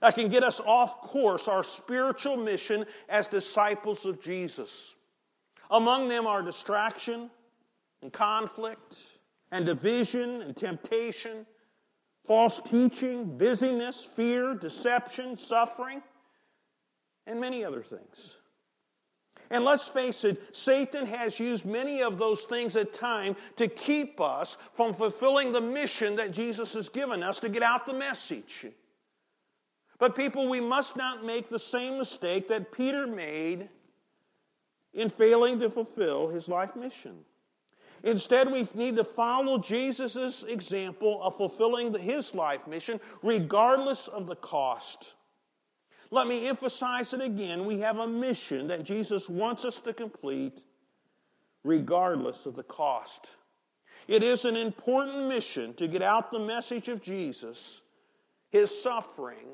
that 0.00 0.14
can 0.14 0.28
get 0.28 0.44
us 0.44 0.60
off 0.60 1.00
course, 1.00 1.48
our 1.48 1.64
spiritual 1.64 2.36
mission 2.36 2.86
as 3.08 3.26
disciples 3.26 4.06
of 4.06 4.22
Jesus. 4.22 4.94
Among 5.68 6.06
them 6.06 6.28
are 6.28 6.40
distraction 6.40 7.28
and 8.02 8.12
conflict 8.12 8.94
and 9.50 9.66
division 9.66 10.40
and 10.40 10.56
temptation, 10.56 11.44
false 12.22 12.60
teaching, 12.70 13.36
busyness, 13.36 14.04
fear, 14.04 14.54
deception, 14.54 15.34
suffering, 15.34 16.02
and 17.26 17.40
many 17.40 17.64
other 17.64 17.82
things. 17.82 18.37
And 19.50 19.64
let's 19.64 19.88
face 19.88 20.24
it, 20.24 20.54
Satan 20.54 21.06
has 21.06 21.40
used 21.40 21.64
many 21.64 22.02
of 22.02 22.18
those 22.18 22.42
things 22.42 22.76
at 22.76 22.92
time 22.92 23.34
to 23.56 23.66
keep 23.66 24.20
us 24.20 24.56
from 24.74 24.92
fulfilling 24.92 25.52
the 25.52 25.60
mission 25.60 26.16
that 26.16 26.32
Jesus 26.32 26.74
has 26.74 26.88
given 26.88 27.22
us 27.22 27.40
to 27.40 27.48
get 27.48 27.62
out 27.62 27.86
the 27.86 27.94
message. 27.94 28.66
But 29.98 30.14
people, 30.14 30.48
we 30.48 30.60
must 30.60 30.96
not 30.96 31.24
make 31.24 31.48
the 31.48 31.58
same 31.58 31.98
mistake 31.98 32.48
that 32.48 32.72
Peter 32.72 33.06
made 33.06 33.68
in 34.92 35.08
failing 35.08 35.58
to 35.60 35.70
fulfill 35.70 36.28
his 36.28 36.48
life 36.48 36.76
mission. 36.76 37.24
Instead, 38.04 38.52
we 38.52 38.66
need 38.74 38.96
to 38.96 39.04
follow 39.04 39.58
Jesus' 39.58 40.44
example 40.44 41.20
of 41.22 41.36
fulfilling 41.36 41.92
his 41.94 42.34
life 42.34 42.66
mission, 42.66 43.00
regardless 43.22 44.08
of 44.08 44.26
the 44.26 44.36
cost. 44.36 45.14
Let 46.10 46.26
me 46.26 46.48
emphasize 46.48 47.12
it 47.12 47.20
again. 47.20 47.66
We 47.66 47.80
have 47.80 47.98
a 47.98 48.06
mission 48.06 48.68
that 48.68 48.84
Jesus 48.84 49.28
wants 49.28 49.64
us 49.64 49.80
to 49.80 49.92
complete, 49.92 50.62
regardless 51.64 52.46
of 52.46 52.56
the 52.56 52.62
cost. 52.62 53.36
It 54.06 54.22
is 54.22 54.46
an 54.46 54.56
important 54.56 55.28
mission 55.28 55.74
to 55.74 55.86
get 55.86 56.00
out 56.00 56.30
the 56.30 56.38
message 56.38 56.88
of 56.88 57.02
Jesus, 57.02 57.82
his 58.48 58.82
suffering, 58.82 59.48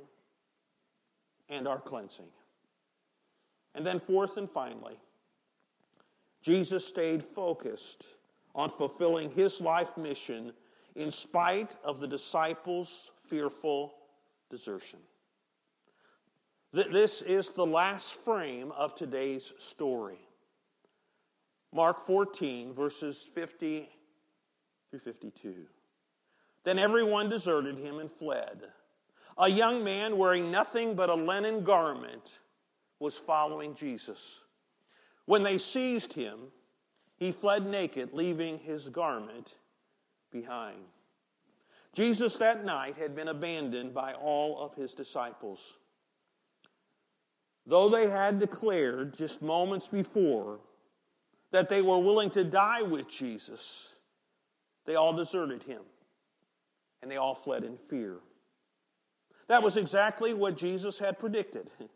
and 1.49 1.67
our 1.67 1.81
cleansing. 1.81 2.29
And 3.75 3.85
then, 3.85 3.99
fourth 3.99 4.37
and 4.37 4.49
finally, 4.49 4.97
Jesus 6.41 6.87
stayed 6.87 7.25
focused 7.25 8.05
on 8.55 8.71
fulfilling 8.71 9.31
his 9.31 9.61
life 9.61 9.97
mission 9.97 10.53
in 10.95 11.11
spite 11.11 11.75
of 11.83 11.99
the 11.99 12.07
disciples' 12.07 13.11
fearful 13.25 13.95
desertion. 14.51 15.01
This 16.75 17.23
is 17.23 17.53
the 17.53 17.65
last 17.65 18.15
frame 18.15 18.73
of 18.73 18.97
today's 18.97 19.53
story. 19.61 20.19
Mark 21.73 22.01
14, 22.01 22.75
verses 22.75 23.23
50 23.33 23.89
through 24.91 24.99
52. 24.99 25.55
Then 26.65 26.81
everyone 26.81 27.29
deserted 27.29 27.79
him 27.79 28.01
and 28.01 28.11
fled. 28.11 28.63
A 29.39 29.49
young 29.49 29.85
man 29.85 30.19
wearing 30.19 30.51
nothing 30.51 30.97
but 30.97 31.11
a 31.11 31.15
linen 31.15 31.63
garment 31.63 32.41
was 32.99 33.17
following 33.17 33.77
Jesus. 33.77 34.41
When 35.27 35.45
they 35.45 35.59
seized 35.59 36.15
him, 36.15 36.41
he 37.17 37.31
fled 37.31 37.65
naked, 37.69 38.11
leaving 38.13 38.59
his 38.59 38.89
garment 38.89 39.55
behind. 40.33 40.81
Jesus 41.93 42.37
that 42.39 42.65
night 42.65 42.97
had 42.97 43.15
been 43.15 43.29
abandoned 43.29 43.95
by 43.95 44.15
all 44.15 44.59
of 44.59 44.75
his 44.75 44.93
disciples. 44.93 45.75
Though 47.67 47.89
they 47.89 48.09
had 48.11 48.39
declared 48.39 49.17
just 49.17 49.41
moments 49.41 49.89
before 49.89 50.61
that 51.51 51.69
they 51.69 51.81
were 51.81 51.99
willing 51.99 52.31
to 52.31 52.45
die 52.45 52.83
with 52.83 53.09
Jesus, 53.09 53.95
they 54.87 54.97
all 54.97 55.13
deserted 55.13 55.63
him 55.63 55.83
and 57.01 57.11
they 57.11 57.17
all 57.17 57.35
fled 57.35 57.65
in 57.65 57.77
fear. 57.77 58.17
That 59.49 59.63
was 59.63 59.77
exactly 59.77 60.35
what 60.35 60.57
Jesus 60.57 60.99
had 60.99 61.19
predicted 61.19 61.71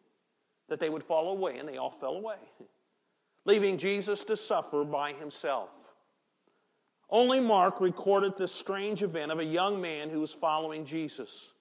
that 0.69 0.81
they 0.81 0.91
would 0.91 1.03
fall 1.03 1.33
away, 1.33 1.57
and 1.57 1.67
they 1.67 1.79
all 1.79 1.91
fell 1.91 2.15
away 2.15 2.37
leaving 3.45 3.79
Jesus 3.79 4.25
to 4.25 4.37
suffer 4.37 4.85
by 4.85 5.13
himself. 5.13 5.89
Only 7.09 7.41
Mark 7.41 7.81
recorded 7.81 8.37
this 8.37 8.53
strange 8.53 9.03
event 9.03 9.33
of 9.33 9.39
a 9.39 9.45
young 9.45 9.81
man 9.81 10.11
who 10.11 10.21
was 10.21 10.33
following 10.33 10.85
Jesus, 10.85 11.55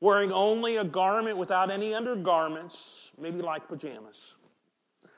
wearing 0.00 0.32
only 0.32 0.76
a 0.76 0.84
garment 0.84 1.36
without 1.36 1.70
any 1.70 1.94
undergarments, 1.94 3.10
maybe 3.18 3.40
like 3.42 3.68
pajamas. 3.68 4.34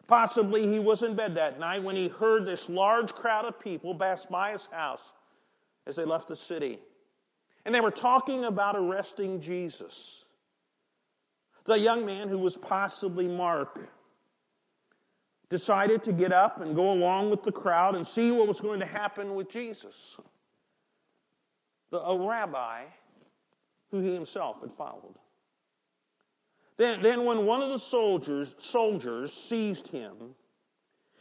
Possibly 0.06 0.66
he 0.66 0.78
was 0.78 1.02
in 1.02 1.14
bed 1.14 1.36
that 1.36 1.60
night 1.60 1.82
when 1.82 1.94
he 1.94 2.08
heard 2.08 2.46
this 2.46 2.68
large 2.68 3.12
crowd 3.14 3.44
of 3.44 3.60
people 3.60 3.94
pass 3.94 4.26
by 4.26 4.52
his 4.52 4.66
house 4.66 5.12
as 5.86 5.96
they 5.96 6.04
left 6.04 6.28
the 6.28 6.36
city. 6.36 6.80
And 7.64 7.74
they 7.74 7.80
were 7.80 7.90
talking 7.90 8.44
about 8.44 8.74
arresting 8.76 9.40
Jesus. 9.40 10.24
The 11.64 11.78
young 11.78 12.06
man 12.06 12.28
who 12.28 12.38
was 12.38 12.56
possibly 12.56 13.28
Mark 13.28 13.78
decided 15.50 16.02
to 16.04 16.12
get 16.12 16.32
up 16.32 16.60
and 16.60 16.74
go 16.74 16.90
along 16.90 17.30
with 17.30 17.42
the 17.42 17.52
crowd 17.52 17.94
and 17.94 18.06
see 18.06 18.30
what 18.30 18.48
was 18.48 18.60
going 18.60 18.80
to 18.80 18.86
happen 18.86 19.34
with 19.34 19.50
Jesus. 19.50 20.16
The, 21.90 22.00
a 22.00 22.16
rabbi 22.16 22.84
who 23.90 24.00
he 24.00 24.14
himself 24.14 24.60
had 24.60 24.70
followed. 24.70 25.16
Then, 26.76 27.02
then 27.02 27.24
when 27.24 27.44
one 27.44 27.62
of 27.62 27.68
the 27.68 27.78
soldiers, 27.78 28.54
soldiers 28.58 29.32
seized 29.32 29.88
him, 29.88 30.34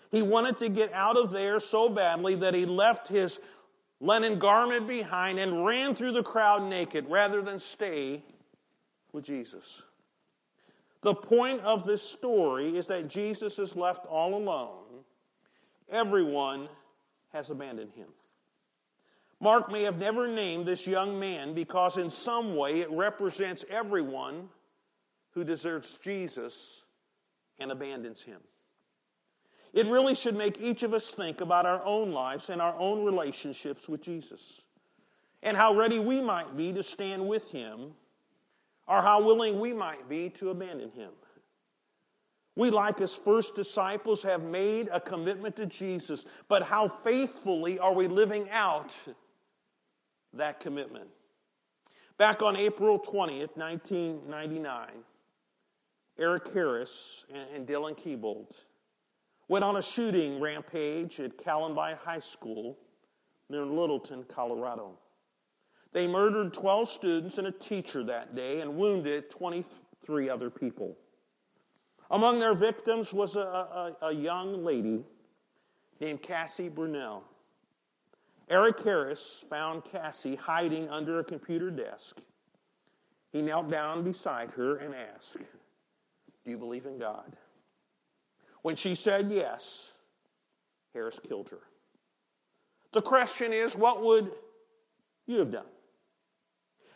He 0.10 0.22
wanted 0.22 0.58
to 0.60 0.70
get 0.70 0.94
out 0.94 1.18
of 1.18 1.32
there 1.32 1.60
so 1.60 1.90
badly 1.90 2.36
that 2.36 2.54
he 2.54 2.66
left 2.66 3.08
his 3.08 3.40
linen 4.00 4.40
garment 4.40 4.88
behind 4.88 5.40
and 5.40 5.66
ran 5.66 5.96
through 5.96 6.14
the 6.14 6.24
crowd 6.24 6.64
naked 6.64 7.06
rather 7.10 7.42
than 7.42 7.60
stay 7.60 8.24
with 9.12 9.26
Jesus. 9.26 9.82
The 11.02 11.14
point 11.14 11.62
of 11.62 11.86
this 11.86 12.02
story 12.02 12.78
is 12.78 12.88
that 12.88 13.08
Jesus 13.08 13.60
is 13.60 13.76
left 13.76 14.06
all 14.06 14.36
alone. 14.36 15.04
Everyone 15.90 16.70
has 17.34 17.50
abandoned 17.50 17.92
him. 17.94 18.08
Mark 19.42 19.72
may 19.72 19.84
have 19.84 19.98
never 19.98 20.28
named 20.28 20.66
this 20.66 20.86
young 20.86 21.18
man 21.20 21.54
because, 21.54 21.98
in 21.98 22.10
some 22.10 22.56
way, 22.56 22.82
it 22.82 22.92
represents 22.92 23.64
everyone 23.70 24.50
who 25.32 25.44
deserts 25.44 25.98
Jesus 25.98 26.84
and 27.58 27.72
abandons 27.72 28.22
him. 28.22 28.42
It 29.72 29.86
really 29.88 30.16
should 30.16 30.36
make 30.36 30.60
each 30.60 30.84
of 30.84 30.94
us 30.94 31.14
think 31.14 31.42
about 31.42 31.66
our 31.66 31.84
own 31.86 32.12
lives 32.12 32.50
and 32.50 32.62
our 32.62 32.76
own 32.78 33.06
relationships 33.06 33.88
with 33.88 34.02
Jesus 34.02 34.62
and 35.42 35.56
how 35.56 35.74
ready 35.74 36.00
we 36.00 36.22
might 36.22 36.58
be 36.58 36.74
to 36.74 36.84
stand 36.84 37.28
with 37.28 37.52
him 37.52 37.92
or 38.88 39.02
how 39.02 39.24
willing 39.24 39.60
we 39.60 39.72
might 39.72 40.10
be 40.10 40.30
to 40.32 40.50
abandon 40.50 40.92
him. 40.92 41.12
We, 42.56 42.72
like 42.72 43.00
his 43.00 43.14
first 43.14 43.56
disciples, 43.56 44.24
have 44.24 44.44
made 44.44 44.90
a 44.92 45.00
commitment 45.00 45.56
to 45.58 45.66
Jesus, 45.66 46.26
but 46.50 46.64
how 46.64 46.90
faithfully 46.90 47.80
are 47.80 47.94
we 47.94 48.08
living 48.08 48.50
out 48.50 48.98
that 50.34 50.60
commitment? 50.60 51.08
Back 52.18 52.42
on 52.42 52.56
April 52.56 53.00
20th, 53.00 53.56
1999, 53.56 54.88
Eric 56.18 56.54
Harris 56.54 57.26
and 57.54 57.66
Dylan 57.66 57.98
Klebold 57.98 58.54
went 59.48 59.64
on 59.64 59.78
a 59.78 59.82
shooting 59.82 60.40
rampage 60.40 61.20
at 61.20 61.38
Columbine 61.44 61.98
High 62.04 62.20
School 62.20 62.78
near 63.50 63.66
Littleton, 63.66 64.24
Colorado. 64.26 64.92
They 65.92 66.08
murdered 66.08 66.54
12 66.54 66.88
students 66.88 67.38
and 67.40 67.48
a 67.48 67.52
teacher 67.52 68.04
that 68.04 68.36
day 68.36 68.62
and 68.62 68.76
wounded 68.76 69.30
23 69.30 70.30
other 70.30 70.50
people. 70.50 70.96
Among 72.12 72.40
their 72.40 72.54
victims 72.54 73.12
was 73.12 73.36
a, 73.36 73.40
a, 73.40 73.96
a 74.04 74.14
young 74.14 74.64
lady 74.64 75.04
named 76.00 76.22
Cassie 76.22 76.70
Bernall. 76.70 77.24
Eric 78.50 78.80
Harris 78.80 79.44
found 79.48 79.86
Cassie 79.86 80.36
hiding 80.36 80.90
under 80.90 81.20
a 81.20 81.24
computer 81.24 81.70
desk. 81.70 82.18
He 83.32 83.42
knelt 83.44 83.70
down 83.70 84.04
beside 84.04 84.52
her 84.52 84.78
and 84.78 84.96
asked, 84.96 85.38
Do 85.38 86.52
you 86.52 86.58
believe 86.58 86.88
in 86.88 86.98
God? 86.98 87.36
When 88.64 88.76
she 88.76 88.96
said 88.96 89.32
yes, 89.32 89.92
Harris 90.94 91.20
killed 91.20 91.50
her. 91.50 91.60
The 92.92 93.02
question 93.02 93.54
is, 93.54 93.76
what 93.76 94.04
would 94.04 94.32
you 95.28 95.38
have 95.40 95.52
done? 95.52 95.66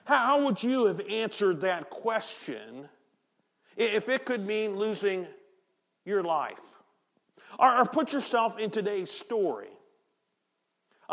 How 0.06 0.44
would 0.44 0.62
you 0.62 0.88
have 0.88 1.02
answered 1.08 1.62
that 1.62 1.90
question 1.90 2.90
if 3.78 4.10
it 4.10 4.26
could 4.26 4.46
mean 4.46 4.76
losing 4.76 5.28
your 6.04 6.24
life? 6.24 6.80
Or, 7.60 7.86
put 7.86 8.12
yourself 8.12 8.58
in 8.58 8.72
today's 8.72 9.12
story. 9.12 9.70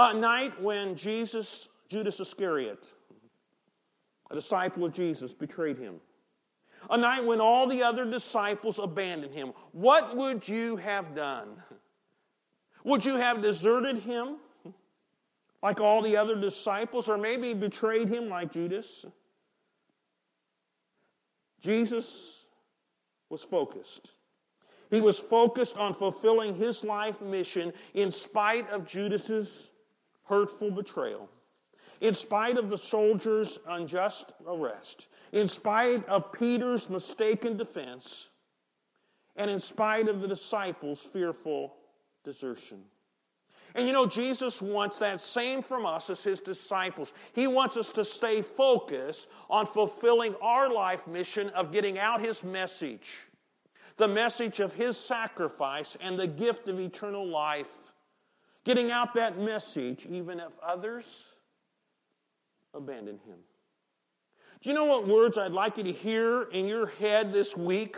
A 0.02 0.14
night 0.14 0.58
when 0.62 0.96
Jesus, 0.96 1.68
Judas 1.90 2.20
Iscariot, 2.20 2.90
a 4.30 4.34
disciple 4.34 4.86
of 4.86 4.94
Jesus, 4.94 5.34
betrayed 5.34 5.76
him. 5.76 5.96
A 6.88 6.96
night 6.96 7.26
when 7.26 7.38
all 7.38 7.66
the 7.66 7.82
other 7.82 8.10
disciples 8.10 8.78
abandoned 8.78 9.34
him. 9.34 9.52
What 9.72 10.16
would 10.16 10.48
you 10.48 10.76
have 10.76 11.14
done? 11.14 11.48
Would 12.82 13.04
you 13.04 13.16
have 13.16 13.42
deserted 13.42 13.98
him 13.98 14.36
like 15.62 15.80
all 15.80 16.00
the 16.00 16.16
other 16.16 16.40
disciples, 16.40 17.06
or 17.06 17.18
maybe 17.18 17.52
betrayed 17.52 18.08
him 18.08 18.30
like 18.30 18.52
Judas? 18.52 19.04
Jesus 21.60 22.46
was 23.28 23.42
focused. 23.42 24.12
He 24.88 25.02
was 25.02 25.18
focused 25.18 25.76
on 25.76 25.92
fulfilling 25.92 26.54
his 26.54 26.84
life 26.84 27.20
mission 27.20 27.74
in 27.92 28.10
spite 28.10 28.70
of 28.70 28.86
Judas's 28.86 29.66
hurtful 30.30 30.70
betrayal, 30.70 31.28
in 32.00 32.14
spite 32.14 32.56
of 32.56 32.70
the 32.70 32.78
soldier's 32.78 33.58
unjust 33.68 34.32
arrest, 34.46 35.08
in 35.32 35.46
spite 35.46 36.08
of 36.08 36.32
Peter's 36.32 36.88
mistaken 36.88 37.58
defense, 37.58 38.30
and 39.36 39.50
in 39.50 39.60
spite 39.60 40.08
of 40.08 40.22
the 40.22 40.28
disciples' 40.28 41.02
fearful 41.02 41.74
desertion. 42.24 42.78
And 43.74 43.86
you 43.86 43.92
know, 43.92 44.06
Jesus 44.06 44.60
wants 44.60 44.98
that 44.98 45.20
same 45.20 45.62
from 45.62 45.86
us 45.86 46.10
as 46.10 46.24
his 46.24 46.40
disciples. 46.40 47.12
He 47.32 47.46
wants 47.46 47.76
us 47.76 47.92
to 47.92 48.04
stay 48.04 48.42
focused 48.42 49.28
on 49.48 49.66
fulfilling 49.66 50.34
our 50.42 50.72
life 50.72 51.06
mission 51.06 51.50
of 51.50 51.70
getting 51.70 51.98
out 51.98 52.20
his 52.20 52.42
message, 52.42 53.28
the 53.96 54.08
message 54.08 54.60
of 54.60 54.74
his 54.74 54.96
sacrifice 54.96 55.96
and 56.00 56.18
the 56.18 56.26
gift 56.26 56.68
of 56.68 56.80
eternal 56.80 57.26
life. 57.26 57.89
Getting 58.64 58.90
out 58.90 59.14
that 59.14 59.38
message, 59.38 60.06
even 60.08 60.38
if 60.38 60.52
others 60.62 61.24
abandon 62.74 63.18
him. 63.26 63.38
Do 64.62 64.68
you 64.68 64.74
know 64.74 64.84
what 64.84 65.08
words 65.08 65.38
I'd 65.38 65.52
like 65.52 65.78
you 65.78 65.84
to 65.84 65.92
hear 65.92 66.42
in 66.42 66.66
your 66.66 66.88
head 66.88 67.32
this 67.32 67.56
week 67.56 67.96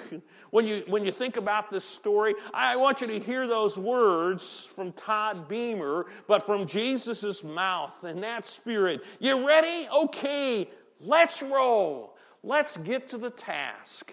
when 0.50 0.64
you, 0.64 0.84
when 0.86 1.04
you 1.04 1.10
think 1.10 1.36
about 1.36 1.70
this 1.72 1.84
story? 1.84 2.36
I 2.54 2.76
want 2.76 3.00
you 3.00 3.08
to 3.08 3.18
hear 3.18 3.48
those 3.48 3.76
words 3.76 4.70
from 4.72 4.92
Todd 4.92 5.48
Beamer, 5.48 6.06
but 6.28 6.40
from 6.40 6.64
Jesus' 6.68 7.42
mouth 7.42 8.04
and 8.04 8.22
that 8.22 8.44
spirit. 8.44 9.02
You 9.18 9.44
ready? 9.44 9.88
Okay, 9.92 10.70
let's 11.00 11.42
roll. 11.42 12.16
Let's 12.44 12.76
get 12.76 13.08
to 13.08 13.18
the 13.18 13.30
task 13.30 14.12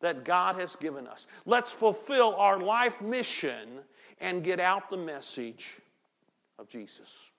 that 0.00 0.24
God 0.24 0.56
has 0.56 0.76
given 0.76 1.06
us. 1.06 1.26
Let's 1.44 1.72
fulfill 1.72 2.36
our 2.36 2.58
life 2.58 3.02
mission 3.02 3.80
and 4.18 4.42
get 4.42 4.60
out 4.60 4.90
the 4.90 4.96
message 4.96 5.78
of 6.58 6.68
Jesus. 6.68 7.30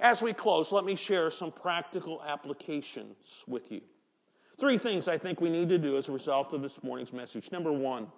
As 0.00 0.22
we 0.22 0.32
close, 0.32 0.72
let 0.72 0.84
me 0.84 0.96
share 0.96 1.30
some 1.30 1.52
practical 1.52 2.22
applications 2.22 3.44
with 3.46 3.70
you. 3.70 3.80
Three 4.58 4.78
things 4.78 5.08
I 5.08 5.18
think 5.18 5.40
we 5.40 5.50
need 5.50 5.68
to 5.70 5.78
do 5.78 5.96
as 5.96 6.08
a 6.08 6.12
result 6.12 6.52
of 6.52 6.62
this 6.62 6.82
morning's 6.82 7.12
message. 7.12 7.50
Number 7.52 7.72
one, 7.72 8.08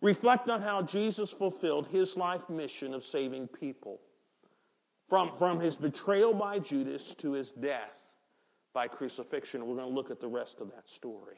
reflect 0.00 0.48
on 0.48 0.62
how 0.62 0.82
Jesus 0.82 1.30
fulfilled 1.30 1.86
his 1.88 2.16
life 2.16 2.48
mission 2.48 2.94
of 2.94 3.04
saving 3.04 3.48
people. 3.48 4.00
From, 5.08 5.36
from 5.36 5.60
his 5.60 5.76
betrayal 5.76 6.32
by 6.32 6.58
Judas 6.58 7.14
to 7.16 7.32
his 7.32 7.52
death 7.52 8.14
by 8.72 8.88
crucifixion. 8.88 9.66
We're 9.66 9.76
going 9.76 9.88
to 9.88 9.94
look 9.94 10.10
at 10.10 10.20
the 10.20 10.28
rest 10.28 10.60
of 10.60 10.70
that 10.70 10.88
story. 10.88 11.36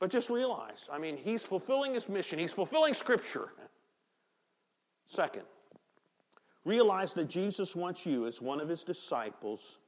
But 0.00 0.10
just 0.10 0.28
realize, 0.28 0.88
I 0.92 0.98
mean, 0.98 1.16
he's 1.16 1.44
fulfilling 1.44 1.94
his 1.94 2.08
mission, 2.08 2.38
he's 2.38 2.52
fulfilling 2.52 2.94
Scripture. 2.94 3.52
Second, 5.06 5.44
Realize 6.64 7.12
that 7.14 7.28
Jesus 7.28 7.76
wants 7.76 8.06
you, 8.06 8.26
as 8.26 8.40
one 8.40 8.60
of 8.60 8.68
his 8.68 8.84
disciples, 8.84 9.78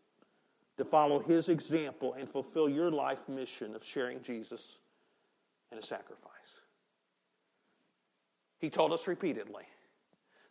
to 0.77 0.85
follow 0.85 1.21
his 1.21 1.49
example 1.49 2.15
and 2.19 2.29
fulfill 2.29 2.69
your 2.69 2.91
life 2.91 3.29
mission 3.29 3.75
of 3.75 3.83
sharing 3.83 4.23
Jesus 4.23 4.79
and 5.71 5.81
a 5.81 5.83
sacrifice. 5.83 6.61
He 8.59 8.69
told 8.69 8.93
us 8.93 9.07
repeatedly 9.07 9.65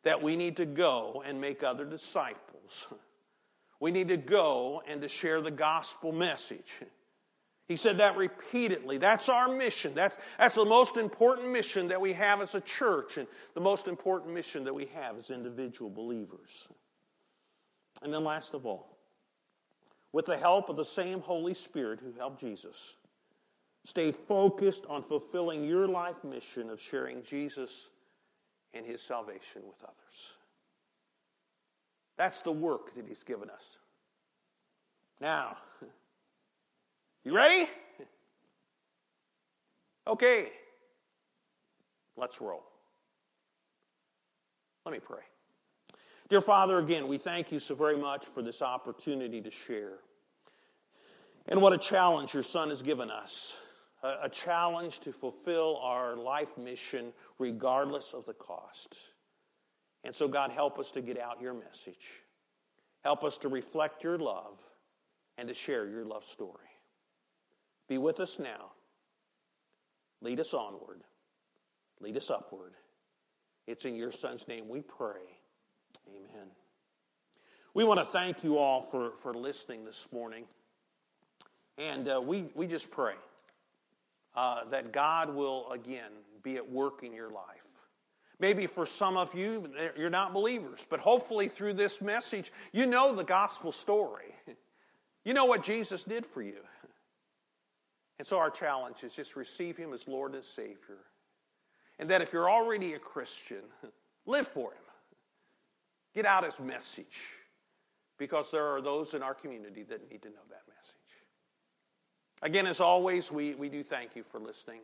that 0.02 0.22
we 0.22 0.36
need 0.36 0.58
to 0.58 0.66
go 0.66 1.24
and 1.26 1.40
make 1.40 1.64
other 1.64 1.86
disciples. 1.86 2.88
We 3.82 3.92
need 3.92 4.08
to 4.08 4.18
go 4.18 4.82
and 4.88 5.02
to 5.02 5.10
share 5.10 5.42
the 5.42 5.52
gospel 5.52 6.14
message. 6.14 6.72
He 7.68 7.78
said 7.78 7.98
that 7.98 8.16
repeatedly. 8.16 8.98
That's 8.98 9.28
our 9.28 9.48
mission. 9.48 9.94
That's, 9.96 10.18
that's 10.38 10.56
the 10.56 10.66
most 10.66 10.98
important 10.98 11.52
mission 11.52 11.88
that 11.88 12.00
we 12.00 12.14
have 12.14 12.42
as 12.42 12.54
a 12.54 12.62
church 12.62 13.18
and 13.18 13.28
the 13.56 13.62
most 13.62 13.88
important 13.88 14.34
mission 14.34 14.64
that 14.66 14.76
we 14.76 14.86
have 14.94 15.18
as 15.18 15.32
individual 15.32 15.90
believers. 15.90 16.68
And 18.04 18.14
then, 18.14 18.24
last 18.24 18.54
of 18.54 18.66
all, 18.66 18.98
with 20.12 20.26
the 20.28 20.38
help 20.38 20.70
of 20.70 20.76
the 20.76 20.86
same 20.86 21.22
Holy 21.22 21.56
Spirit 21.56 22.00
who 22.02 22.14
helped 22.18 22.40
Jesus, 22.40 22.94
stay 23.84 24.12
focused 24.12 24.86
on 24.88 25.02
fulfilling 25.02 25.64
your 25.64 25.88
life 25.88 26.24
mission 26.24 26.70
of 26.70 26.80
sharing 26.80 27.24
Jesus 27.24 27.90
and 28.74 28.86
his 28.86 29.02
salvation 29.02 29.64
with 29.66 29.84
others. 29.84 30.34
That's 32.18 32.42
the 32.44 32.52
work 32.52 32.96
that 32.96 33.08
he's 33.08 33.24
given 33.24 33.50
us. 33.50 33.78
Now, 35.20 35.58
you 37.26 37.36
ready? 37.36 37.70
Okay. 40.08 40.48
Let's 42.16 42.40
roll. 42.40 42.64
Let 44.86 44.94
me 44.94 45.00
pray. 45.00 45.24
Dear 46.30 46.42
Father, 46.42 46.78
again, 46.78 47.08
we 47.08 47.18
thank 47.18 47.52
you 47.52 47.60
so 47.60 47.76
very 47.76 47.98
much 47.98 48.26
for 48.26 48.42
this 48.42 48.62
opportunity 48.62 49.42
to 49.42 49.52
share. 49.52 49.98
And 51.48 51.62
what 51.62 51.74
a 51.74 51.78
challenge 51.78 52.34
your 52.34 52.44
Son 52.44 52.70
has 52.70 52.82
given 52.82 53.12
us 53.12 53.58
a, 54.04 54.18
a 54.24 54.30
challenge 54.30 55.00
to 55.02 55.12
fulfill 55.12 55.78
our 55.82 56.16
life 56.16 56.58
mission 56.58 57.14
regardless 57.40 58.14
of 58.14 58.26
the 58.26 58.34
cost. 58.34 58.98
And 60.04 60.16
so, 60.16 60.28
God, 60.28 60.52
help 60.52 60.78
us 60.78 60.92
to 60.92 61.02
get 61.02 61.20
out 61.20 61.42
your 61.42 61.54
message. 61.54 62.08
Help 63.04 63.24
us 63.24 63.38
to 63.40 63.50
reflect 63.50 64.04
your 64.04 64.18
love 64.18 64.60
and 65.38 65.48
to 65.48 65.54
share 65.54 65.88
your 65.88 66.06
love 66.06 66.26
story. 66.26 66.65
Be 67.88 67.98
with 67.98 68.20
us 68.20 68.40
now. 68.40 68.72
Lead 70.22 70.40
us 70.40 70.54
onward. 70.54 71.02
Lead 72.00 72.18
us 72.18 72.30
upward. 72.30 72.74
It's 73.68 73.86
in 73.86 73.96
your 73.96 74.12
Son's 74.12 74.48
name 74.48 74.68
we 74.68 74.82
pray. 74.82 75.22
Amen. 76.08 76.48
We 77.74 77.84
want 77.84 78.00
to 78.00 78.06
thank 78.06 78.44
you 78.44 78.58
all 78.58 78.82
for, 78.82 79.12
for 79.12 79.34
listening 79.34 79.86
this 79.86 80.08
morning. 80.12 80.46
And 81.78 82.08
uh, 82.08 82.22
we, 82.24 82.46
we 82.56 82.68
just 82.68 82.90
pray 82.90 83.16
uh, 84.36 84.66
that 84.66 84.92
God 84.92 85.34
will, 85.34 85.70
again, 85.72 86.12
be 86.42 86.56
at 86.56 86.70
work 86.70 87.04
in 87.04 87.14
your 87.14 87.30
life. 87.30 87.80
Maybe 88.40 88.68
for 88.68 88.86
some 88.86 89.18
of 89.18 89.34
you, 89.34 89.70
you're 89.98 90.10
not 90.10 90.34
believers, 90.34 90.86
but 90.90 91.00
hopefully 91.00 91.48
through 91.48 91.74
this 91.74 92.02
message, 92.02 92.52
you 92.74 92.86
know 92.86 93.16
the 93.16 93.24
gospel 93.24 93.72
story. 93.72 94.36
You 95.28 95.34
know 95.34 95.46
what 95.46 95.64
Jesus 95.64 96.04
did 96.04 96.24
for 96.24 96.44
you. 96.44 96.60
And 98.18 98.28
so 98.28 98.38
our 98.38 98.50
challenge 98.50 99.04
is 99.04 99.14
just 99.14 99.36
receive 99.36 99.76
Him 99.78 99.94
as 99.94 100.08
Lord 100.08 100.36
and 100.36 100.44
Savior. 100.44 101.00
And 102.00 102.10
that 102.10 102.22
if 102.22 102.34
you're 102.34 102.50
already 102.50 102.94
a 102.94 103.00
Christian, 103.00 103.64
live 104.26 104.48
for 104.48 104.72
Him. 104.72 104.84
Get 106.14 106.26
out 106.26 106.44
His 106.44 106.60
message 106.60 107.20
because 108.18 108.52
there 108.52 108.66
are 108.66 108.82
those 108.82 109.14
in 109.14 109.22
our 109.22 109.34
community 109.34 109.84
that 109.84 110.10
need 110.10 110.22
to 110.22 110.30
know 110.30 110.46
that 110.50 110.62
message. 110.68 110.96
Again, 112.42 112.68
as 112.68 112.80
always, 112.80 113.32
we, 113.32 113.56
we 113.56 113.70
do 113.70 113.84
thank 113.84 114.16
you 114.16 114.24
for 114.24 114.40
listening. 114.40 114.82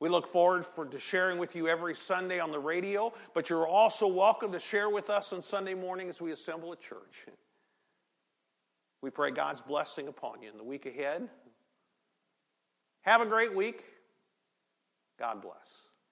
We 0.00 0.08
look 0.08 0.26
forward 0.26 0.64
for, 0.64 0.86
to 0.86 0.98
sharing 0.98 1.38
with 1.38 1.56
you 1.56 1.66
every 1.66 1.94
Sunday 1.94 2.38
on 2.38 2.52
the 2.52 2.58
radio, 2.58 3.12
but 3.34 3.50
you're 3.50 3.66
also 3.66 4.06
welcome 4.06 4.52
to 4.52 4.60
share 4.60 4.88
with 4.88 5.10
us 5.10 5.32
on 5.32 5.42
Sunday 5.42 5.74
morning 5.74 6.08
as 6.08 6.20
we 6.20 6.32
assemble 6.32 6.72
at 6.72 6.80
church. 6.80 7.26
We 9.00 9.10
pray 9.10 9.30
God's 9.30 9.60
blessing 9.60 10.08
upon 10.08 10.42
you 10.42 10.50
in 10.50 10.56
the 10.56 10.64
week 10.64 10.84
ahead. 10.84 11.28
Have 13.08 13.22
a 13.22 13.26
great 13.26 13.54
week. 13.54 13.84
God 15.18 15.40
bless. 15.40 15.87